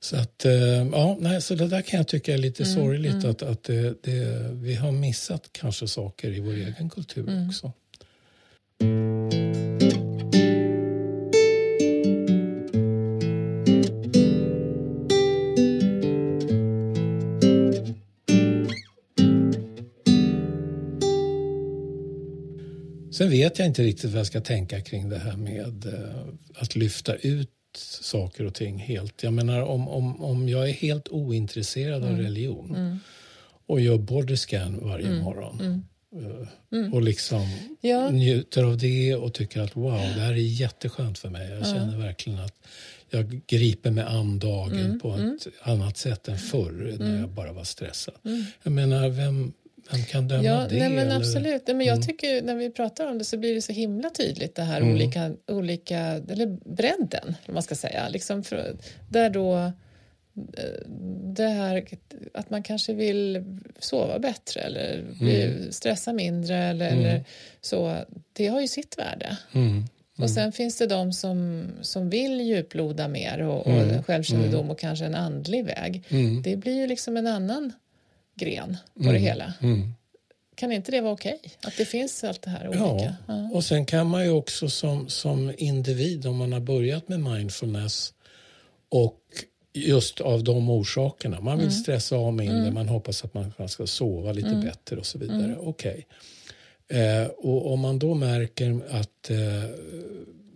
[0.00, 0.52] Så att, eh,
[0.92, 3.30] ja, nej, så det där kan jag tycka är lite mm, sorgligt mm.
[3.30, 7.48] att, att det, det, vi har missat kanske saker i vår egen kultur mm.
[7.48, 7.72] också.
[23.16, 26.76] Sen vet jag inte riktigt vad jag ska tänka kring det här med eh, att
[26.76, 29.22] lyfta ut saker och ting helt.
[29.22, 32.14] Jag menar om, om, om jag är helt ointresserad mm.
[32.14, 32.98] av religion mm.
[33.66, 35.18] och gör bodyscan varje mm.
[35.18, 35.82] morgon mm.
[36.12, 36.94] Eh, mm.
[36.94, 37.46] och liksom
[37.80, 38.10] ja.
[38.10, 41.50] njuter av det och tycker att wow, det här är jätteskönt för mig.
[41.50, 42.54] Jag känner verkligen att
[43.10, 45.00] jag griper mig an dagen mm.
[45.00, 48.14] på ett annat sätt än förr när jag bara var stressad.
[48.62, 49.52] Jag menar, vem,
[49.90, 50.78] vem kan döma ja, det?
[50.78, 51.62] Nej, men absolut.
[51.66, 52.06] Nej, men jag mm.
[52.06, 54.94] tycker när vi pratar om det så blir det så himla tydligt det här mm.
[54.94, 58.08] olika, olika, eller bredden, om man ska säga.
[58.08, 58.76] Liksom för,
[59.08, 60.88] där då eh,
[61.34, 61.86] det här
[62.34, 63.44] att man kanske vill
[63.78, 65.72] sova bättre eller mm.
[65.72, 67.00] stressa mindre eller, mm.
[67.00, 67.24] eller,
[67.60, 67.96] så.
[68.32, 69.38] Det har ju sitt värde.
[69.52, 69.84] Mm.
[70.12, 70.28] Och mm.
[70.28, 74.02] sen finns det de som, som vill djuploda mer och, och mm.
[74.02, 74.70] självkännedom mm.
[74.70, 76.04] och kanske en andlig väg.
[76.44, 77.72] Det blir ju liksom en annan
[78.36, 79.14] gren på mm.
[79.14, 79.52] det hela.
[79.62, 79.94] Mm.
[80.54, 81.38] Kan inte det vara okej?
[81.44, 81.50] Okay?
[81.62, 83.14] Att det finns allt det här olika?
[83.26, 87.20] Ja, och sen kan man ju också som, som individ om man har börjat med
[87.20, 88.12] mindfulness
[88.88, 89.20] och
[89.72, 91.40] just av de orsakerna.
[91.40, 91.78] Man vill mm.
[91.78, 92.74] stressa av mindre, mm.
[92.74, 94.60] man hoppas att man ska sova lite mm.
[94.60, 95.44] bättre och så vidare.
[95.44, 95.58] Mm.
[95.60, 96.06] Okej.
[96.88, 97.00] Okay.
[97.00, 99.70] Eh, och om man då märker att eh,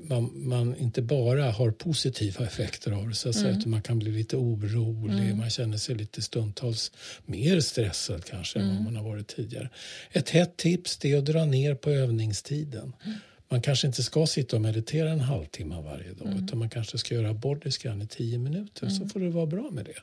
[0.08, 3.54] man, man, inte bara har positiva effekter av det, så att mm.
[3.54, 5.38] säga, man kan bli lite orolig, mm.
[5.38, 6.92] man känner sig lite stundtals
[7.26, 8.70] mer stressad kanske mm.
[8.70, 8.94] än vad mm.
[8.94, 9.68] man har varit tidigare.
[10.12, 12.92] Ett hett tips är att dra ner på övningstiden.
[13.04, 13.18] Mm.
[13.52, 16.44] Man kanske inte ska sitta och meditera en halvtimme varje dag mm.
[16.44, 19.84] utan man kanske ska göra bodyscan i tio minuter så får det vara bra med
[19.84, 20.00] det.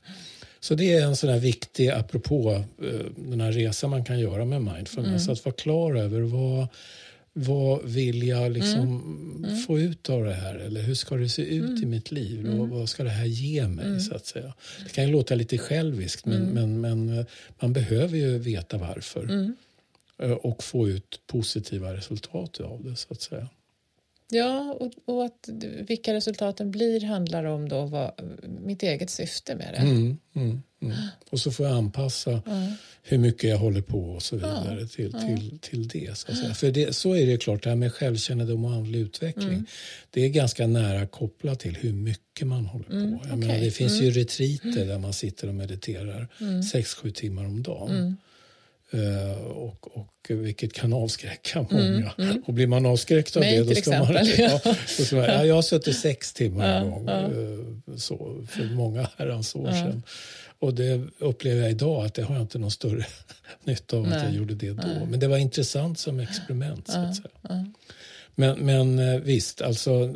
[0.60, 4.46] Så det är en sån här viktig, apropå uh, den här resan man kan göra
[4.46, 6.68] med mindfulness, att vara klar över vad
[7.39, 9.45] vad vill jag liksom mm.
[9.45, 9.58] Mm.
[9.58, 10.56] få ut av det här?
[10.56, 11.84] Eller hur ska det se ut mm.
[11.84, 12.39] i mitt liv?
[12.47, 12.69] Och mm.
[12.69, 13.86] vad ska det här ge mig?
[13.86, 14.00] Mm.
[14.00, 14.54] så att säga?
[14.84, 16.54] Det kan ju låta lite själviskt men, mm.
[16.54, 17.26] men, men eh,
[17.60, 19.54] man behöver ju veta varför.
[20.19, 23.47] Eh, och få ut positiva resultat av det så att säga.
[24.30, 25.50] Ja, och, och att
[25.88, 28.12] vilka resultaten blir handlar om då vad,
[28.66, 29.78] mitt eget syfte med det.
[29.78, 30.98] Mm, mm, mm.
[31.30, 32.42] Och så får jag anpassa
[33.04, 36.18] hur mycket jag håller på och så vidare till, till, till det.
[36.18, 39.48] Så, För det, så är det klart, det här med självkännedom och andlig utveckling.
[39.48, 39.66] Mm.
[40.12, 42.94] Det är ganska nära kopplat till hur mycket man håller på.
[42.94, 43.38] Mm, jag okay.
[43.38, 44.13] menar, det finns ju mm.
[44.13, 46.28] retriter där man sitter och mediterar
[46.72, 48.18] sex sju timmar om dagen.
[48.93, 51.88] Uh, och, och vilket kan avskräcka många.
[51.88, 52.43] Mm, mm.
[52.45, 54.13] Och blir man avskräckt av Mig, det då ska exempel.
[54.13, 54.26] man...
[54.38, 54.62] Ja,
[54.97, 57.28] då ska man ja, jag har suttit sex timmar ja, en gång ja.
[57.28, 59.73] uh, så, för många herrans år ja.
[59.73, 60.04] sedan.
[60.60, 63.06] Och det upplever jag idag att det har jag inte någon större
[63.63, 64.17] nytta av Nej.
[64.17, 65.06] att jag gjorde det då.
[65.10, 66.88] Men det var intressant som experiment.
[66.88, 67.65] så att säga.
[68.36, 70.15] Men, men eh, visst, alltså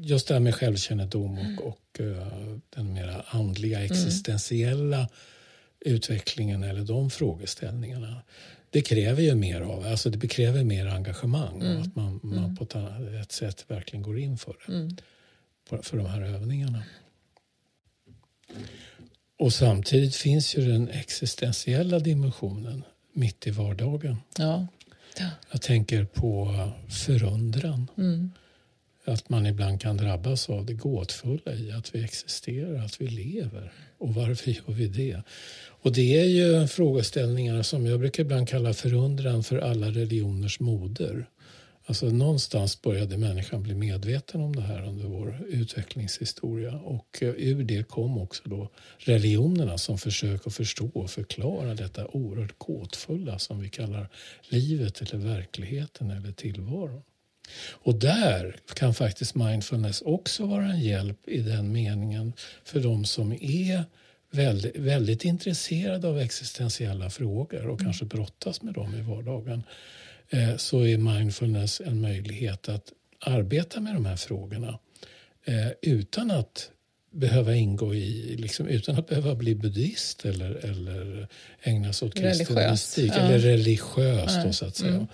[0.00, 3.92] just det här med självkännedom och, och uh, den mera andliga mm.
[3.92, 5.08] existentiella mm
[5.84, 8.22] utvecklingen eller de frågeställningarna.
[8.70, 11.76] Det kräver ju mer av, alltså det kräver mer engagemang mm.
[11.76, 12.56] och att man, man mm.
[12.56, 12.64] på
[13.20, 14.72] ett, sätt verkligen går in för det.
[14.72, 14.96] Mm.
[15.82, 16.82] För de här övningarna.
[19.38, 24.16] Och samtidigt finns ju den existentiella dimensionen mitt i vardagen.
[24.38, 24.66] Ja.
[25.18, 25.30] ja.
[25.50, 26.54] Jag tänker på
[26.88, 27.90] förundran.
[27.98, 28.30] Mm.
[29.04, 33.72] Att man ibland kan drabbas av det gåtfulla i att vi existerar, att vi lever.
[33.98, 35.22] Och varför gör vi det?
[35.82, 41.26] Och det är ju frågeställningar som jag brukar ibland kalla förundran för alla religioners moder.
[41.86, 47.64] Alltså någonstans började människan bli medveten om det här under vår utvecklingshistoria och eh, ur
[47.64, 53.68] det kom också då religionerna som försöker förstå och förklara detta oerhört gåtfulla som vi
[53.68, 54.08] kallar
[54.48, 57.02] livet eller verkligheten eller tillvaron.
[57.70, 62.32] Och där kan faktiskt mindfulness också vara en hjälp i den meningen
[62.64, 63.84] för de som är
[64.32, 69.62] väldigt, väldigt intresserade av existentiella frågor och kanske brottas med dem i vardagen
[70.30, 74.78] eh, så är mindfulness en möjlighet att arbeta med de här frågorna
[75.44, 76.70] eh, utan att
[77.10, 81.28] behöva ingå i, liksom, utan att behöva bli buddhist eller, eller
[81.62, 83.20] ägna sig åt kristen mystik, ja.
[83.20, 84.92] eller religiös då, så att säga.
[84.92, 85.06] Mm.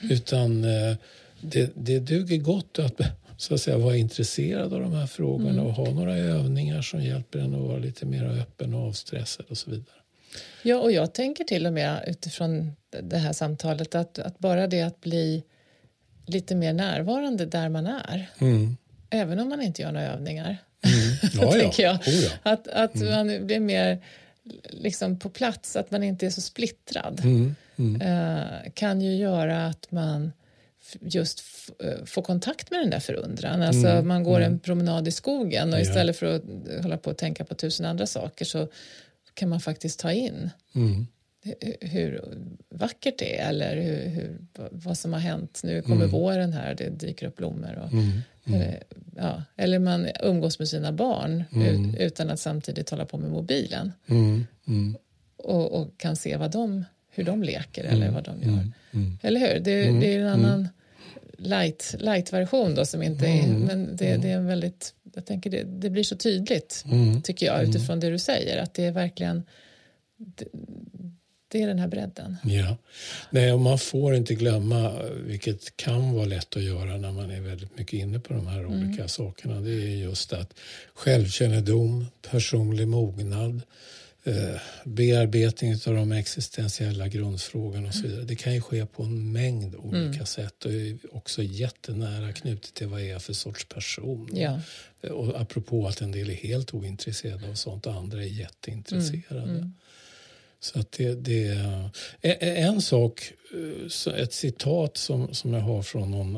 [0.00, 0.96] Utan eh,
[1.40, 3.00] det, det duger gott att
[3.36, 5.66] så att säga, vara intresserad av de här frågorna mm.
[5.66, 9.58] och ha några övningar som hjälper en att vara lite mer öppen och avstressad och
[9.58, 9.94] så vidare.
[10.62, 14.82] Ja, och jag tänker till och med utifrån det här samtalet att, att bara det
[14.82, 15.44] att bli
[16.26, 18.76] lite mer närvarande där man är, mm.
[19.10, 21.16] även om man inte gör några övningar, mm.
[21.42, 21.94] ja, tänker jag.
[21.94, 22.30] Oh, ja.
[22.42, 23.10] Att, att mm.
[23.10, 24.02] man blir mer
[24.70, 27.54] liksom på plats, att man inte är så splittrad, mm.
[27.76, 28.00] Mm.
[28.00, 30.32] Eh, kan ju göra att man
[31.00, 31.42] just
[31.84, 33.62] eh, få kontakt med den där förundran.
[33.62, 34.52] Alltså mm, man går mm.
[34.52, 35.82] en promenad i skogen och ja.
[35.82, 36.42] istället för att
[36.82, 38.68] hålla på och tänka på tusen andra saker så
[39.34, 41.06] kan man faktiskt ta in mm.
[41.80, 42.24] hur
[42.68, 44.38] vackert det är eller hur, hur,
[44.70, 45.60] vad som har hänt.
[45.64, 46.10] Nu kommer mm.
[46.10, 47.78] våren här, det dyker upp blommor.
[47.84, 48.10] Och, mm,
[48.44, 48.60] mm.
[48.60, 48.82] eller,
[49.16, 53.92] ja, eller man umgås med sina barn ut, utan att samtidigt hålla på med mobilen.
[55.36, 56.84] Och, och, kan se vad de
[57.14, 58.48] hur de leker eller vad de gör.
[58.48, 59.18] Mm, mm.
[59.22, 59.60] Eller hur?
[59.60, 60.68] Det, mm, det är en annan
[61.38, 65.62] light, light-version då som inte är, men det, det, är en väldigt, jag tänker det,
[65.62, 66.84] det blir så tydligt
[67.24, 69.42] tycker jag utifrån det du säger att det är verkligen
[70.16, 70.46] det,
[71.48, 72.36] det är den här bredden.
[72.44, 72.76] Ja.
[73.30, 74.92] Nej, och man får inte glömma,
[75.26, 78.58] vilket kan vara lätt att göra när man är väldigt mycket inne på de här
[78.58, 78.72] mm.
[78.72, 80.54] olika sakerna, det är just att
[80.94, 83.62] självkännedom, personlig mognad,
[84.84, 88.24] bearbetning av de existentiella grundfrågorna och så vidare.
[88.24, 90.26] Det kan ju ske på en mängd olika mm.
[90.26, 94.28] sätt och är också jättenära knutet till vad jag är för sorts person.
[94.32, 94.60] Ja.
[95.10, 99.42] Och apropå att en del är helt ointresserade av sånt och andra är jätteintresserade.
[99.42, 99.56] Mm.
[99.56, 99.74] Mm.
[100.60, 101.46] Så att det, det
[102.20, 103.32] är en sak,
[104.06, 106.36] eh, ett citat som, som jag har från någon,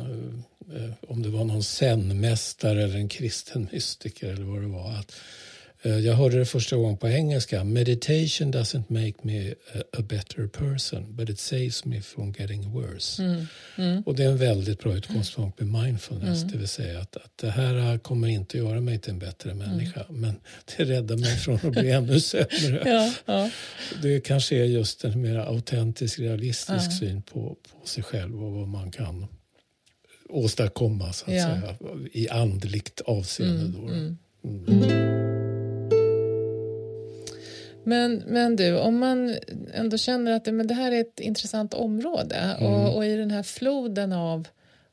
[0.77, 4.93] eh, om det var någon zenmästare eller en kristen mystiker eller vad det var.
[4.93, 5.46] att Eh,
[5.89, 7.65] jag hörde det första gången på engelska.
[7.65, 9.55] Meditation doesn't make me
[9.99, 13.23] a better person but it saves me from getting worse.
[13.23, 13.47] Mm.
[13.77, 14.03] Mm.
[14.03, 16.43] Och det är en väldigt bra utgångspunkt med mindfulness.
[16.43, 16.53] Mm.
[16.53, 19.55] Det vill säga att, att det här kommer inte att göra mig till en bättre
[19.55, 20.21] människa mm.
[20.21, 20.35] men
[20.77, 22.83] det räddar mig från att bli ännu sämre.
[22.85, 23.51] ja, ja.
[24.03, 26.99] Det kanske är just en mer autentisk, realistisk ja.
[26.99, 29.27] syn på, på sig själv och vad man kan
[30.29, 31.77] åstadkomma så att säga,
[32.13, 33.63] i andligt avseende.
[33.63, 34.17] Mm,
[34.67, 35.26] då.
[37.87, 39.37] Men, men du, om man
[39.75, 42.73] ändå känner att men det här är ett intressant område mm.
[42.73, 44.49] och, och, i den här floden av,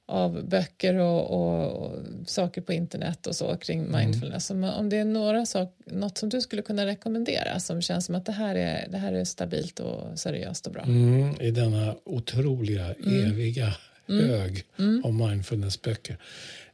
[0.06, 3.92] av böcker och, och, och, saker på internet och så kring mm.
[3.92, 4.70] mindfulness, mm.
[4.70, 8.16] om, om det är några sak, något som du skulle kunna rekommendera som känns som
[8.16, 10.84] att det här är, det här är stabilt och seriöst och bra?
[10.84, 13.32] Mm, I denna otroliga, mm.
[13.32, 13.74] eviga
[14.10, 14.30] mm.
[14.30, 14.66] hög
[15.04, 16.18] av mindfulnessböcker.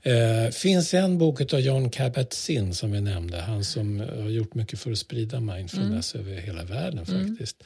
[0.02, 3.38] Eh, finns en bok av John Kabat-Zinn som vi nämnde.
[3.38, 6.28] Han som har gjort mycket för att sprida mindfulness mm.
[6.28, 7.28] över hela världen mm.
[7.28, 7.64] faktiskt.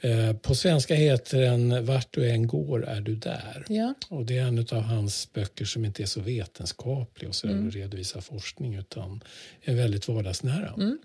[0.00, 3.64] Eh, på svenska heter den Vart du än går är du där.
[3.68, 3.94] Ja.
[4.08, 7.70] Och det är en av hans böcker som inte är så vetenskaplig och så mm.
[7.70, 9.20] redovisar forskning utan
[9.62, 10.74] är väldigt vardagsnära.
[10.76, 10.98] Mm.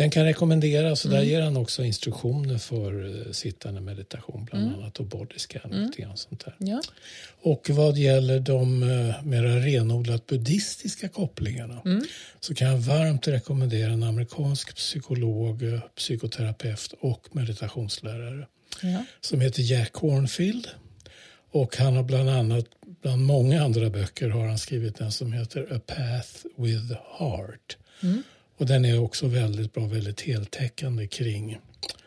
[0.00, 1.28] Den kan rekommenderas och där mm.
[1.28, 4.78] ger han också instruktioner för uh, sittande meditation bland mm.
[4.78, 5.72] annat och bodyscan.
[5.72, 6.16] Mm.
[6.16, 6.54] Sånt där.
[6.58, 6.82] Ja.
[7.42, 12.04] Och vad gäller de uh, mera renodlat buddhistiska kopplingarna mm.
[12.40, 18.46] så kan jag varmt rekommendera en amerikansk psykolog, uh, psykoterapeut och meditationslärare
[18.82, 19.04] ja.
[19.20, 20.68] som heter Jack Hornfield.
[21.50, 22.66] Och han har bland annat,
[23.02, 27.76] bland många andra böcker, har han skrivit en som heter A Path with Heart.
[28.02, 28.22] Mm.
[28.60, 31.58] Och den är också väldigt bra, väldigt heltäckande kring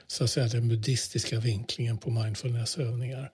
[0.08, 3.32] så att säga, den buddhistiska vinklingen på mindfulnessövningar.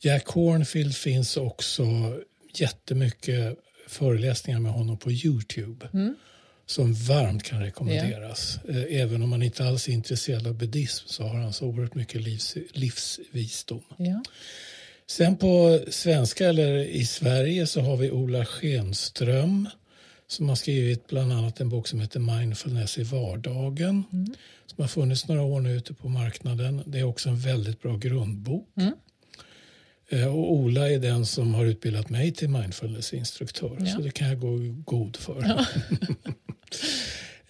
[0.00, 1.84] Jack Hornfield finns också
[2.54, 6.16] jättemycket föreläsningar med honom på Youtube mm.
[6.66, 8.58] som varmt kan rekommenderas.
[8.68, 9.02] Yeah.
[9.02, 12.20] Även om man inte alls är intresserad av buddhism så har han så oerhört mycket
[12.20, 13.82] livs, livsvisdom.
[13.98, 14.20] Yeah.
[15.06, 19.68] Sen på svenska, eller i Sverige, så har vi Ola Schenström
[20.28, 24.34] som har skrivit bland annat en bok som heter Mindfulness i vardagen mm.
[24.66, 26.82] som har funnits några år nu ute på marknaden.
[26.86, 28.68] Det är också en väldigt bra grundbok.
[28.76, 28.92] Mm.
[30.08, 33.86] Eh, och Ola är den som har utbildat mig till mindfulnessinstruktör ja.
[33.86, 35.42] så det kan jag gå god för.
[35.42, 35.66] Ja.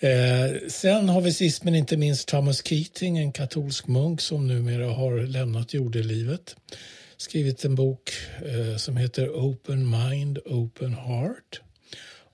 [0.08, 4.92] eh, sen har vi sist men inte minst Thomas Keating, en katolsk munk som numera
[4.92, 6.56] har lämnat jordelivet.
[7.16, 8.10] Skrivit en bok
[8.44, 11.60] eh, som heter Open Mind, Open Heart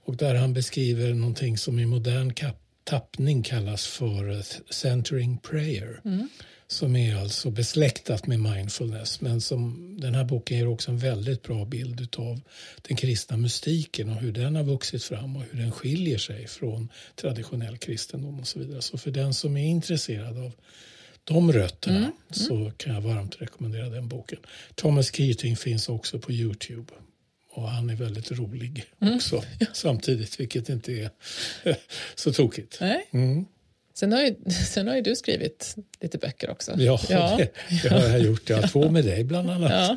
[0.05, 2.33] och där han beskriver någonting som i modern
[2.85, 4.43] tappning kallas för
[4.73, 6.01] centering prayer.
[6.05, 6.29] Mm.
[6.67, 9.21] som är alltså besläktat med mindfulness.
[9.21, 12.41] Men som, den här boken ger också en väldigt bra bild av
[12.83, 16.89] den kristna mystiken och hur den har vuxit fram och hur den skiljer sig från
[17.17, 18.83] traditionell kristendom och så vidare.
[18.83, 20.53] Så för den som är intresserad av
[21.25, 22.11] de rötterna mm.
[22.11, 22.15] Mm.
[22.31, 24.39] så kan jag varmt rekommendera den boken.
[24.75, 26.93] Thomas Keating finns också på Youtube
[27.55, 29.15] och han är väldigt rolig mm.
[29.15, 29.43] också
[29.73, 31.11] samtidigt, vilket inte är
[32.15, 32.79] så tokigt.
[32.81, 33.09] Nej.
[33.13, 33.45] Mm.
[33.95, 36.73] Sen har, ju, sen har ju du skrivit lite böcker också.
[36.77, 37.37] Ja, ja.
[37.39, 37.53] Det,
[37.83, 38.51] det, har jag gjort.
[38.51, 39.73] Jag har två med dig bland annat.
[39.73, 39.97] Ja.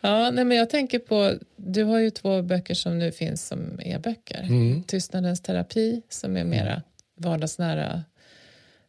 [0.00, 3.80] ja, nej, men jag tänker på, du har ju två böcker som nu finns som
[3.80, 4.42] e-böcker.
[4.42, 4.82] Mm.
[4.82, 6.82] Tystnadens terapi som är mera
[7.16, 8.04] vardagsnära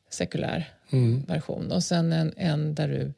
[0.09, 1.23] sekulär mm.
[1.27, 3.13] version och sen en, en där du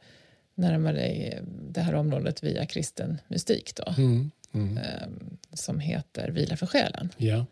[0.60, 4.32] närmar dig det här området via kristen mystik då, mm.
[4.52, 4.78] Mm.
[4.78, 5.08] Eh,
[5.54, 7.10] som heter Vila för själen.
[7.18, 7.46] Ja.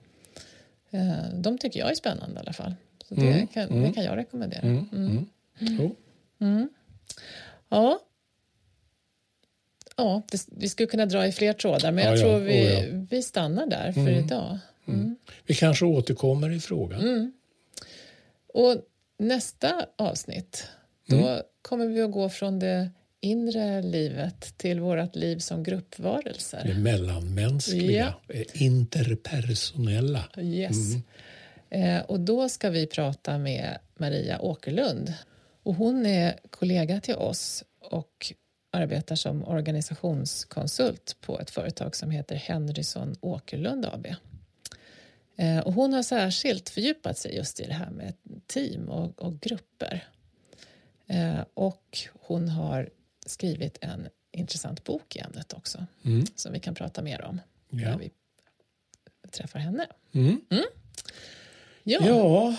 [0.91, 2.75] Eh, de tycker jag är spännande i alla fall.
[3.07, 3.47] Så det, mm.
[3.47, 3.93] kan, det mm.
[3.93, 4.61] kan jag rekommendera.
[4.61, 4.85] Mm.
[4.91, 5.95] Mm.
[6.39, 6.69] mm.
[7.69, 7.99] Ja.
[9.97, 12.39] Ja, det, vi skulle kunna dra i fler trådar men jag ja, tror ja.
[12.39, 13.05] Vi, oh, ja.
[13.09, 14.59] vi stannar där för idag.
[15.45, 17.31] Vi kanske återkommer i frågan.
[18.53, 18.75] Och
[19.17, 20.67] nästa avsnitt,
[21.05, 22.89] då kommer vi att gå från det
[23.21, 26.63] inre livet till vårt liv som gruppvarelser.
[26.65, 28.43] Det mellanmänskliga, ja.
[28.53, 30.23] Interpersonella.
[30.37, 30.93] Yes.
[30.93, 31.97] Mm.
[31.97, 35.13] Eh, och då ska vi prata med Maria Åkerlund.
[35.63, 38.33] Och hon är kollega till oss och
[38.71, 44.07] arbetar som organisationskonsult på ett företag som heter Henrysson Åkerlund AB.
[45.35, 48.13] Eh, och hon har särskilt fördjupat sig just i det här med
[48.47, 50.07] team och, och grupper.
[51.07, 52.89] Eh, och hon har
[53.27, 56.25] skrivit en intressant bok i ämnet också mm.
[56.35, 57.77] som vi kan prata mer om ja.
[57.77, 58.11] när vi
[59.31, 59.87] träffar henne.
[60.11, 60.41] Mm.
[60.49, 60.65] Mm.
[61.83, 61.99] Ja.
[62.07, 62.55] ja.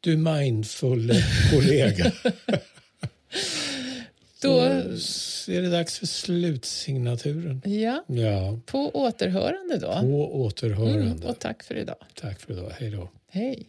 [0.00, 1.12] Du mindful
[1.50, 2.12] kollega.
[4.42, 4.58] Då
[5.48, 7.62] är det dags för slutsignaturen.
[7.64, 8.04] Ja.
[8.06, 8.58] ja.
[8.66, 9.92] På återhörande då.
[10.00, 11.02] På återhörande.
[11.02, 11.96] Mm, och tack för idag.
[12.14, 12.72] Tack för idag.
[12.78, 13.10] Hej då.
[13.28, 13.66] Hej.